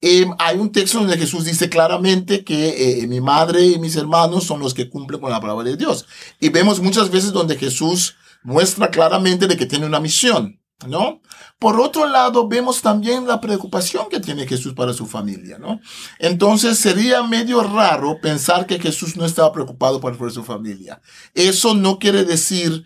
Em, 0.00 0.30
hay 0.38 0.58
un 0.58 0.70
texto 0.70 1.00
donde 1.00 1.18
Jesús 1.18 1.44
dice 1.44 1.68
claramente 1.68 2.44
que 2.44 3.00
eh, 3.02 3.06
mi 3.08 3.20
madre 3.20 3.66
y 3.66 3.78
mis 3.78 3.96
hermanos 3.96 4.44
son 4.44 4.60
los 4.60 4.72
que 4.72 4.88
cumplen 4.88 5.20
con 5.20 5.30
la 5.30 5.40
palabra 5.40 5.64
de 5.64 5.76
Dios. 5.76 6.06
Y 6.38 6.50
vemos 6.50 6.80
muchas 6.80 7.10
veces 7.10 7.32
donde 7.32 7.56
Jesús 7.56 8.16
muestra 8.42 8.90
claramente 8.90 9.48
de 9.48 9.56
que 9.56 9.66
tiene 9.66 9.86
una 9.86 9.98
misión. 9.98 10.60
¿No? 10.86 11.20
Por 11.58 11.80
otro 11.80 12.06
lado, 12.06 12.46
vemos 12.46 12.82
también 12.82 13.26
la 13.26 13.40
preocupación 13.40 14.08
que 14.08 14.20
tiene 14.20 14.46
Jesús 14.46 14.74
para 14.74 14.92
su 14.92 15.06
familia, 15.06 15.58
¿no? 15.58 15.80
Entonces 16.20 16.78
sería 16.78 17.22
medio 17.24 17.62
raro 17.62 18.20
pensar 18.20 18.66
que 18.66 18.78
Jesús 18.78 19.16
no 19.16 19.24
estaba 19.24 19.52
preocupado 19.52 20.00
por, 20.00 20.32
su 20.32 20.44
familia. 20.44 21.00
Eso 21.34 21.74
no 21.74 21.98
quiere 21.98 22.24
decir, 22.24 22.84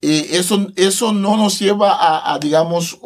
eh, 0.00 0.28
eso, 0.30 0.68
eso 0.76 1.12
no 1.12 1.36
nos 1.36 1.58
lleva 1.58 2.32
a, 2.32 2.38
digamos, 2.38 2.98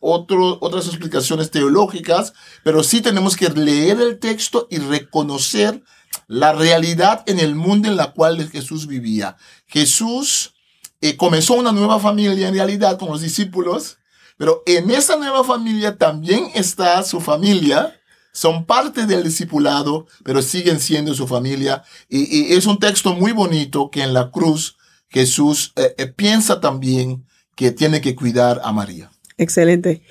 otras 0.00 0.86
explicaciones 0.86 1.50
teológicas, 1.50 2.34
pero 2.62 2.84
sí 2.84 3.00
tenemos 3.00 3.36
que 3.36 3.48
leer 3.48 4.00
el 4.00 4.20
texto 4.20 4.68
y 4.70 4.78
reconocer 4.78 5.82
la 6.28 6.52
realidad 6.52 7.24
en 7.26 7.40
el 7.40 7.56
mundo 7.56 7.88
en 7.88 7.96
la 7.96 8.12
cual 8.12 8.48
Jesús 8.50 8.86
vivía. 8.86 9.36
Jesús 9.66 10.54
eh, 11.00 11.16
comenzó 11.16 11.54
una 11.54 11.70
nueva 11.70 12.00
familia 12.00 12.48
en 12.48 12.54
realidad 12.54 12.98
con 12.98 13.08
los 13.08 13.20
discípulos, 13.20 13.98
pero 14.36 14.62
en 14.66 14.90
esa 14.90 15.16
nueva 15.16 15.44
familia 15.44 15.96
también 15.96 16.50
está 16.54 17.02
su 17.04 17.20
familia, 17.20 17.94
son 18.32 18.66
parte 18.66 19.06
del 19.06 19.22
discipulado, 19.22 20.06
pero 20.24 20.42
siguen 20.42 20.80
siendo 20.80 21.14
su 21.14 21.28
familia. 21.28 21.84
Y, 22.08 22.52
es 22.52 22.66
un 22.66 22.78
texto 22.78 23.14
muy 23.14 23.30
bonito 23.30 23.90
que 23.90 24.02
en 24.02 24.12
la 24.12 24.30
cruz 24.30 24.76
Jesús 25.08 25.72
eh, 25.76 25.94
eh, 25.98 26.06
piensa 26.08 26.60
también 26.60 27.24
que 27.54 27.70
tiene 27.70 28.00
que 28.00 28.16
cuidar 28.16 28.60
a 28.64 28.72
María. 28.72 29.10
Excelente. 29.36 30.02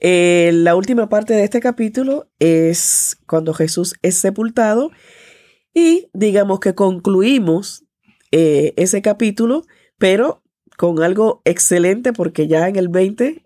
la 0.00 0.76
última 0.76 1.08
parte 1.08 1.32
de 1.34 1.44
este 1.44 1.60
capítulo 1.60 2.28
es 2.38 3.16
cuando 3.26 3.54
Jesús 3.54 3.94
es 4.02 4.16
sepultado 4.18 4.90
y 5.74 6.08
digamos 6.12 6.60
que 6.60 6.74
concluimos 6.74 7.84
ese 8.30 9.00
capítulo 9.00 9.64
pero 9.98 10.42
con 10.76 11.02
algo 11.02 11.42
excelente 11.44 12.12
porque 12.12 12.46
ya 12.46 12.68
en 12.68 12.76
el 12.76 12.88
20 12.88 13.44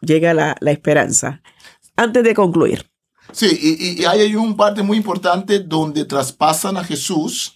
llega 0.00 0.32
la, 0.32 0.56
esperanza. 0.66 1.42
Antes 1.96 2.24
de 2.24 2.34
concluir. 2.34 2.90
Sí, 3.32 3.96
y, 3.98 4.04
hay 4.04 4.34
un 4.34 4.56
parte 4.56 4.82
muy 4.82 4.96
importante 4.96 5.58
donde 5.58 6.04
traspasan 6.04 6.76
a 6.76 6.84
Jesús, 6.84 7.54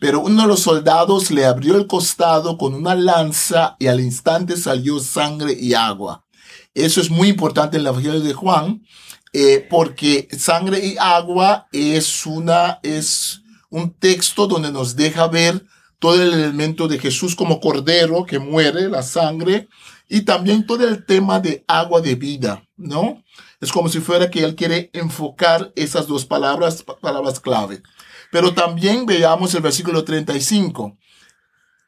pero 0.00 0.20
uno 0.20 0.42
de 0.42 0.48
los 0.48 0.60
soldados 0.60 1.30
le 1.30 1.44
abrió 1.44 1.76
el 1.76 1.86
costado 1.86 2.58
con 2.58 2.74
una 2.74 2.94
lanza 2.94 3.76
y 3.78 3.86
al 3.86 4.00
instante 4.00 4.56
salió 4.56 4.98
sangre 4.98 5.56
y 5.58 5.74
agua. 5.74 6.24
Eso 6.74 7.00
es 7.00 7.10
muy 7.10 7.28
importante 7.28 7.76
en 7.76 7.84
la 7.84 7.90
Evangelio 7.90 8.20
de 8.20 8.32
Juan, 8.32 8.82
eh, 9.32 9.66
porque 9.70 10.28
sangre 10.36 10.84
y 10.84 10.96
agua 10.98 11.68
es 11.72 12.26
una, 12.26 12.80
es 12.82 13.42
un 13.70 13.92
texto 13.92 14.46
donde 14.46 14.72
nos 14.72 14.96
deja 14.96 15.28
ver 15.28 15.64
todo 16.04 16.22
el 16.22 16.34
elemento 16.34 16.86
de 16.86 16.98
Jesús 16.98 17.34
como 17.34 17.60
cordero 17.60 18.26
que 18.26 18.38
muere, 18.38 18.90
la 18.90 19.02
sangre, 19.02 19.68
y 20.06 20.20
también 20.20 20.66
todo 20.66 20.86
el 20.86 21.06
tema 21.06 21.40
de 21.40 21.64
agua 21.66 22.02
de 22.02 22.14
vida, 22.14 22.62
¿no? 22.76 23.24
Es 23.58 23.72
como 23.72 23.88
si 23.88 24.00
fuera 24.00 24.30
que 24.30 24.44
él 24.44 24.54
quiere 24.54 24.90
enfocar 24.92 25.72
esas 25.76 26.06
dos 26.06 26.26
palabras, 26.26 26.84
palabras 27.00 27.40
clave. 27.40 27.82
Pero 28.30 28.52
también 28.52 29.06
veamos 29.06 29.54
el 29.54 29.62
versículo 29.62 30.04
35. 30.04 30.94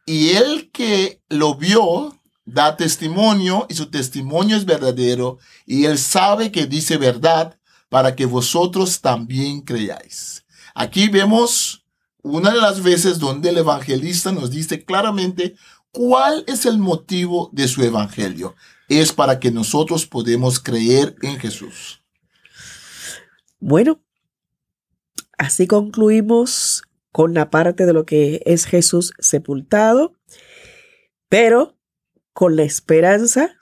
Y 0.06 0.30
el 0.30 0.70
que 0.70 1.20
lo 1.28 1.56
vio 1.56 2.18
da 2.46 2.74
testimonio 2.74 3.66
y 3.68 3.74
su 3.74 3.90
testimonio 3.90 4.56
es 4.56 4.64
verdadero 4.64 5.36
y 5.66 5.84
él 5.84 5.98
sabe 5.98 6.50
que 6.50 6.64
dice 6.64 6.96
verdad 6.96 7.58
para 7.90 8.16
que 8.16 8.24
vosotros 8.24 9.02
también 9.02 9.60
creáis. 9.60 10.46
Aquí 10.74 11.08
vemos 11.08 11.85
una 12.26 12.50
de 12.52 12.60
las 12.60 12.82
veces 12.82 13.18
donde 13.18 13.50
el 13.50 13.58
evangelista 13.58 14.32
nos 14.32 14.50
dice 14.50 14.84
claramente 14.84 15.54
cuál 15.92 16.44
es 16.48 16.66
el 16.66 16.78
motivo 16.78 17.50
de 17.52 17.68
su 17.68 17.82
evangelio. 17.82 18.56
Es 18.88 19.12
para 19.12 19.38
que 19.38 19.50
nosotros 19.50 20.06
podamos 20.06 20.58
creer 20.58 21.14
en 21.22 21.38
Jesús. 21.38 22.02
Bueno, 23.60 24.00
así 25.38 25.66
concluimos 25.66 26.82
con 27.12 27.32
la 27.32 27.48
parte 27.50 27.86
de 27.86 27.92
lo 27.92 28.04
que 28.04 28.42
es 28.44 28.66
Jesús 28.66 29.12
sepultado, 29.18 30.14
pero 31.28 31.78
con 32.32 32.56
la 32.56 32.64
esperanza 32.64 33.56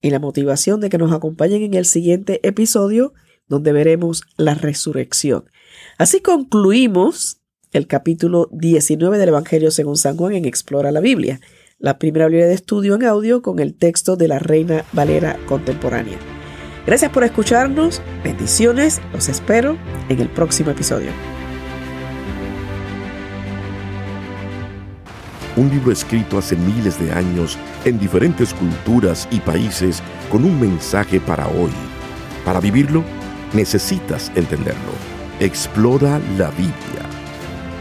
y 0.00 0.10
la 0.10 0.18
motivación 0.18 0.80
de 0.80 0.90
que 0.90 0.98
nos 0.98 1.12
acompañen 1.12 1.62
en 1.62 1.74
el 1.74 1.86
siguiente 1.86 2.46
episodio 2.46 3.14
donde 3.46 3.72
veremos 3.72 4.22
la 4.36 4.54
resurrección. 4.54 5.48
Así 5.98 6.20
concluimos 6.20 7.41
el 7.72 7.86
capítulo 7.86 8.48
19 8.52 9.18
del 9.18 9.30
Evangelio 9.30 9.70
según 9.70 9.96
San 9.96 10.16
Juan 10.16 10.34
en 10.34 10.44
Explora 10.44 10.92
la 10.92 11.00
Biblia, 11.00 11.40
la 11.78 11.98
primera 11.98 12.26
Biblia 12.26 12.46
de 12.46 12.54
estudio 12.54 12.94
en 12.94 13.04
audio 13.04 13.42
con 13.42 13.58
el 13.58 13.74
texto 13.74 14.16
de 14.16 14.28
la 14.28 14.38
Reina 14.38 14.84
Valera 14.92 15.38
contemporánea. 15.46 16.18
Gracias 16.86 17.10
por 17.10 17.24
escucharnos, 17.24 18.02
bendiciones, 18.22 19.00
los 19.12 19.28
espero 19.28 19.76
en 20.08 20.20
el 20.20 20.28
próximo 20.28 20.70
episodio. 20.70 21.10
un 25.56 25.68
libro 25.68 25.92
escrito 25.92 26.38
hace 26.38 26.56
miles 26.56 26.98
de 26.98 27.12
años 27.12 27.58
en 27.84 27.98
diferentes 27.98 28.54
culturas 28.54 29.28
y 29.30 29.40
países 29.40 30.02
con 30.30 30.44
un 30.44 30.58
mensaje 30.60 31.20
para 31.20 31.46
hoy. 31.48 31.70
Para 32.44 32.60
vivirlo, 32.60 33.04
necesitas 33.52 34.32
entenderlo. 34.34 34.92
Explora 35.40 36.20
la 36.38 36.50
Biblia, 36.50 37.08